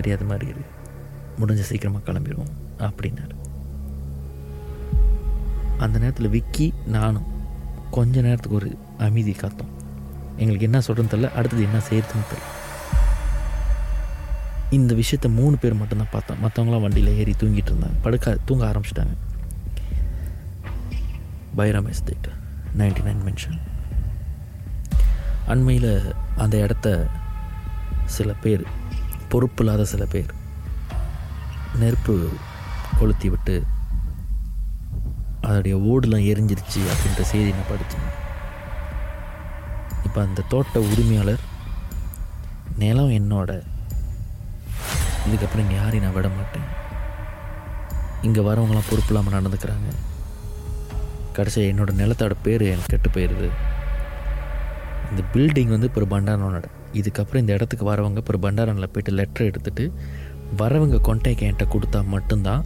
தெரியாத 0.00 0.24
மாதிரி 0.30 0.46
இரு 0.52 0.64
முடிஞ்ச 1.40 1.66
சீக்கிரமாக 1.70 2.04
கிளம்பிடுவோம் 2.06 2.54
அப்படின்னாரு. 2.86 3.34
அந்த 5.84 5.96
நேரத்தில் 5.98 6.34
விக்கி 6.36 6.66
நானும் 6.86 7.28
கொஞ்ச 7.96 8.20
நேரத்துக்கு 8.20 8.58
ஒரு 8.58 8.70
அமைதி 8.98 9.32
காத்தோம். 9.32 9.74
எங்களுக்கு 10.36 10.66
என்ன 10.68 10.78
சொல்கிறதுன்னு 10.86 11.12
தெரில 11.12 11.30
அடுத்தது 11.38 11.62
என்ன 11.62 11.78
செய்யறதுன்னு 11.90 12.30
தெரில 12.32 12.48
இந்த 14.76 14.94
விஷயத்த 14.94 15.28
மூணு 15.34 15.56
பேர் 15.56 15.80
மட்டும்தான் 15.80 16.12
பார்த்தோம். 16.12 16.42
மற்றவங்களாம் 16.44 16.80
வண்டியில் 16.80 17.16
ஏறி 17.20 17.32
தூங்கிட்டு 17.40 17.70
இருந்தாங்க. 17.70 17.98
படுக்க 18.02 18.36
தூங்க 18.44 18.64
ஆரம்பிச்சிட்டாங்க. 18.66 19.14
Byram 21.56 21.88
estate 21.88 22.28
ninety 22.78 23.02
nine 23.06 23.24
mansion 23.28 23.58
அண்மையில் 25.46 25.92
அந்த 26.36 26.56
இடத்த 26.66 26.88
சில 28.16 28.32
பேர் 28.44 28.64
பொறுப்பு 29.32 29.62
இல்லாத 29.64 29.82
சில 29.92 30.04
பேர் 30.14 30.32
நெருப்பு 31.82 32.14
கொளுத்தி 32.98 33.28
விட்டு 33.34 33.56
அதோடைய 35.48 35.76
ஓடுலாம் 35.90 36.26
எரிஞ்சிருச்சு 36.30 36.80
அப்படின்ற 36.92 37.22
செய்தி 37.30 37.50
நான் 37.56 37.70
படித்தேன். 37.70 38.08
இப்போ 40.06 40.18
அந்த 40.26 40.44
தோட்ட 40.52 40.80
உரிமையாளர் 40.90 41.42
நிலம் 42.82 43.14
என்னோட 43.18 43.50
இதுக்கப்புறம் 45.26 45.64
இங்கே 45.64 45.78
யாரையும் 45.80 46.04
நான் 46.06 46.16
விட 46.16 46.28
மாட்டேன். 46.36 46.68
இங்கே 48.26 48.42
வரவங்களாம் 48.48 48.88
பொறுப்பு 48.90 49.10
இல்லாமல் 49.12 49.36
நடந்துக்கிறாங்க. 49.36 49.90
கடைசியாக 51.36 51.70
என்னோடய 51.72 52.00
நிலத்தோட 52.02 52.34
பேர் 52.46 52.64
எனக்கு 52.72 52.92
கெட்டு 52.92 53.10
போயிடுது 53.16 53.48
இந்த 55.10 55.22
பில்டிங் 55.34 55.74
வந்து 55.74 55.88
இப்போ 55.88 56.00
ஒரு 56.02 56.08
பண்டாரனோட 56.14 56.66
இதுக்கப்புறம் 56.92 57.38
இந்த 57.38 57.52
இடத்துக்கு 57.52 57.84
வரவங்க 57.84 58.16
அப்புறம் 58.16 58.40
பண்டாரனில் 58.40 58.92
போயிட்டு 58.92 59.12
லெட்டர் 59.12 59.46
எடுத்துகிட்டு 59.46 59.84
வரவங்க 60.56 60.96
கொண்டைக்கு 61.00 61.46
என்கிட்ட 61.46 61.66
கொடுத்தா 61.72 62.06
மட்டும்தான் 62.06 62.62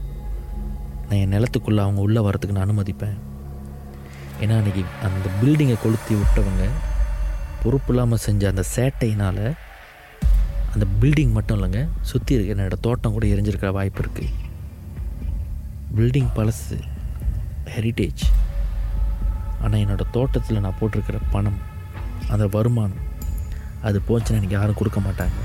நான் 1.08 1.18
என் 1.18 1.34
நிலத்துக்குள்ளே 1.34 1.78
அவங்க 1.78 2.00
உள்ளே 2.00 2.20
வரத்துக்கு 2.20 2.52
நான் 2.52 2.66
அனுமதிப்பேன். 2.68 3.16
ஏன்னா 4.40 4.54
அன்றைக்கி 4.56 4.84
அந்த 5.02 5.28
பில்டிங்கை 5.40 5.76
கொளுத்தி 5.82 6.14
விட்டவங்க 6.14 6.64
பொறுப்பு 7.62 7.92
இல்லாமல் 7.92 8.18
செஞ்ச 8.18 8.48
அந்த 8.48 8.64
சேட்டையினால் 8.76 9.44
அந்த 10.72 10.86
பில்டிங் 11.00 11.32
மட்டும் 11.32 11.56
இல்லைங்க 11.56 11.88
சுற்றி 12.00 12.34
இருக்க 12.34 12.54
என்னோடய 12.54 12.80
தோட்டம் 12.80 13.12
கூட 13.12 13.26
எரிஞ்சிருக்கிற 13.26 13.72
வாய்ப்பு 13.72 14.02
இருக்குது 14.02 14.32
பில்டிங் 15.96 16.32
பழசு 16.34 16.78
ஹெரிட்டேஜ் 17.64 18.24
ஆனால் 19.60 19.80
என்னோடய 19.80 20.10
தோட்டத்தில் 20.10 20.60
நான் 20.60 20.78
போட்டிருக்கிற 20.80 21.18
பணம் 21.30 21.60
அந்த 22.28 22.46
வருமானம் 22.46 23.03
அது 23.88 23.98
போச்சுன்னா 24.08 24.40
எனக்கு 24.40 24.58
யாரும் 24.58 24.80
கொடுக்க 24.80 24.98
மாட்டாங்க. 25.06 25.38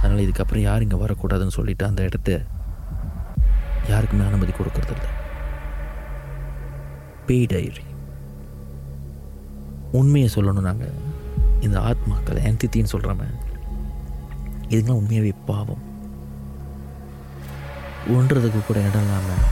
அதனால் 0.00 0.24
இதுக்கப்புறம் 0.26 0.66
யாரும் 0.68 0.86
இங்கே 0.86 1.00
வரக்கூடாதுன்னு 1.04 1.56
சொல்லிவிட்டு 1.56 1.88
அந்த 1.90 2.02
இடத்த 2.08 2.30
யாருக்குமே 3.90 4.24
அனுமதி 4.30 4.52
கொடுக்கறதில்ல. 4.56 5.06
பேய் 7.26 7.50
டைரி. 7.52 7.84
உண்மையை 10.00 10.28
சொல்லணும் 10.34 10.68
நாங்கள் 10.68 10.98
இந்த 11.66 11.78
ஆத்மாக்கள் 11.88 12.44
என்தித்தின்னு 12.48 12.92
சொல்கிறோமே 12.94 13.28
இதுங்களாம் 14.72 15.00
உண்மையாகவே 15.00 15.32
பாவம். 15.50 15.82
ஒன்றதுக்கு 18.16 18.60
கூட 18.66 18.78
இடம் 18.88 19.04
இல்லாமல் 19.04 19.44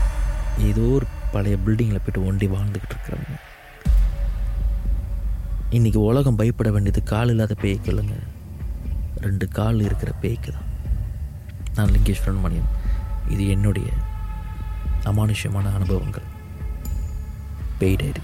ஏதோ 0.69 0.85
ஒரு 0.97 1.05
பழைய 1.33 1.57
பில்டிங்கில் 1.65 2.03
போய்ட்டு 2.05 2.27
ஒண்டி 2.29 2.47
வாழ்ந்துக்கிட்டு 2.55 2.95
இருக்கிறாங்க 2.95 3.37
இன்றைக்கி 5.71 5.97
உலகம் 5.97 6.35
பயப்பட 6.35 6.71
வேண்டியது 6.71 7.03
கால் 7.03 7.29
இல்லாத 7.29 7.53
பேய்க்கு 7.53 7.91
இல்லைங்க. 7.91 8.19
ரெண்டு 9.21 9.47
கால் 9.47 9.79
இருக்கிற 9.79 10.11
பேய்க்கு 10.11 10.51
தான். 10.51 10.61
நான் 11.75 11.89
லிங்கேஸ்வரன் 11.89 12.41
மணியன். 12.43 12.69
இது 13.29 13.47
என்னுடைய 13.47 13.89
அமானுஷ்யமான 15.03 15.73
அனுபவங்கள். 15.73 16.23
பேய் 17.77 17.95
டைரி 17.95 18.19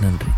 நன்றி. 0.00 0.30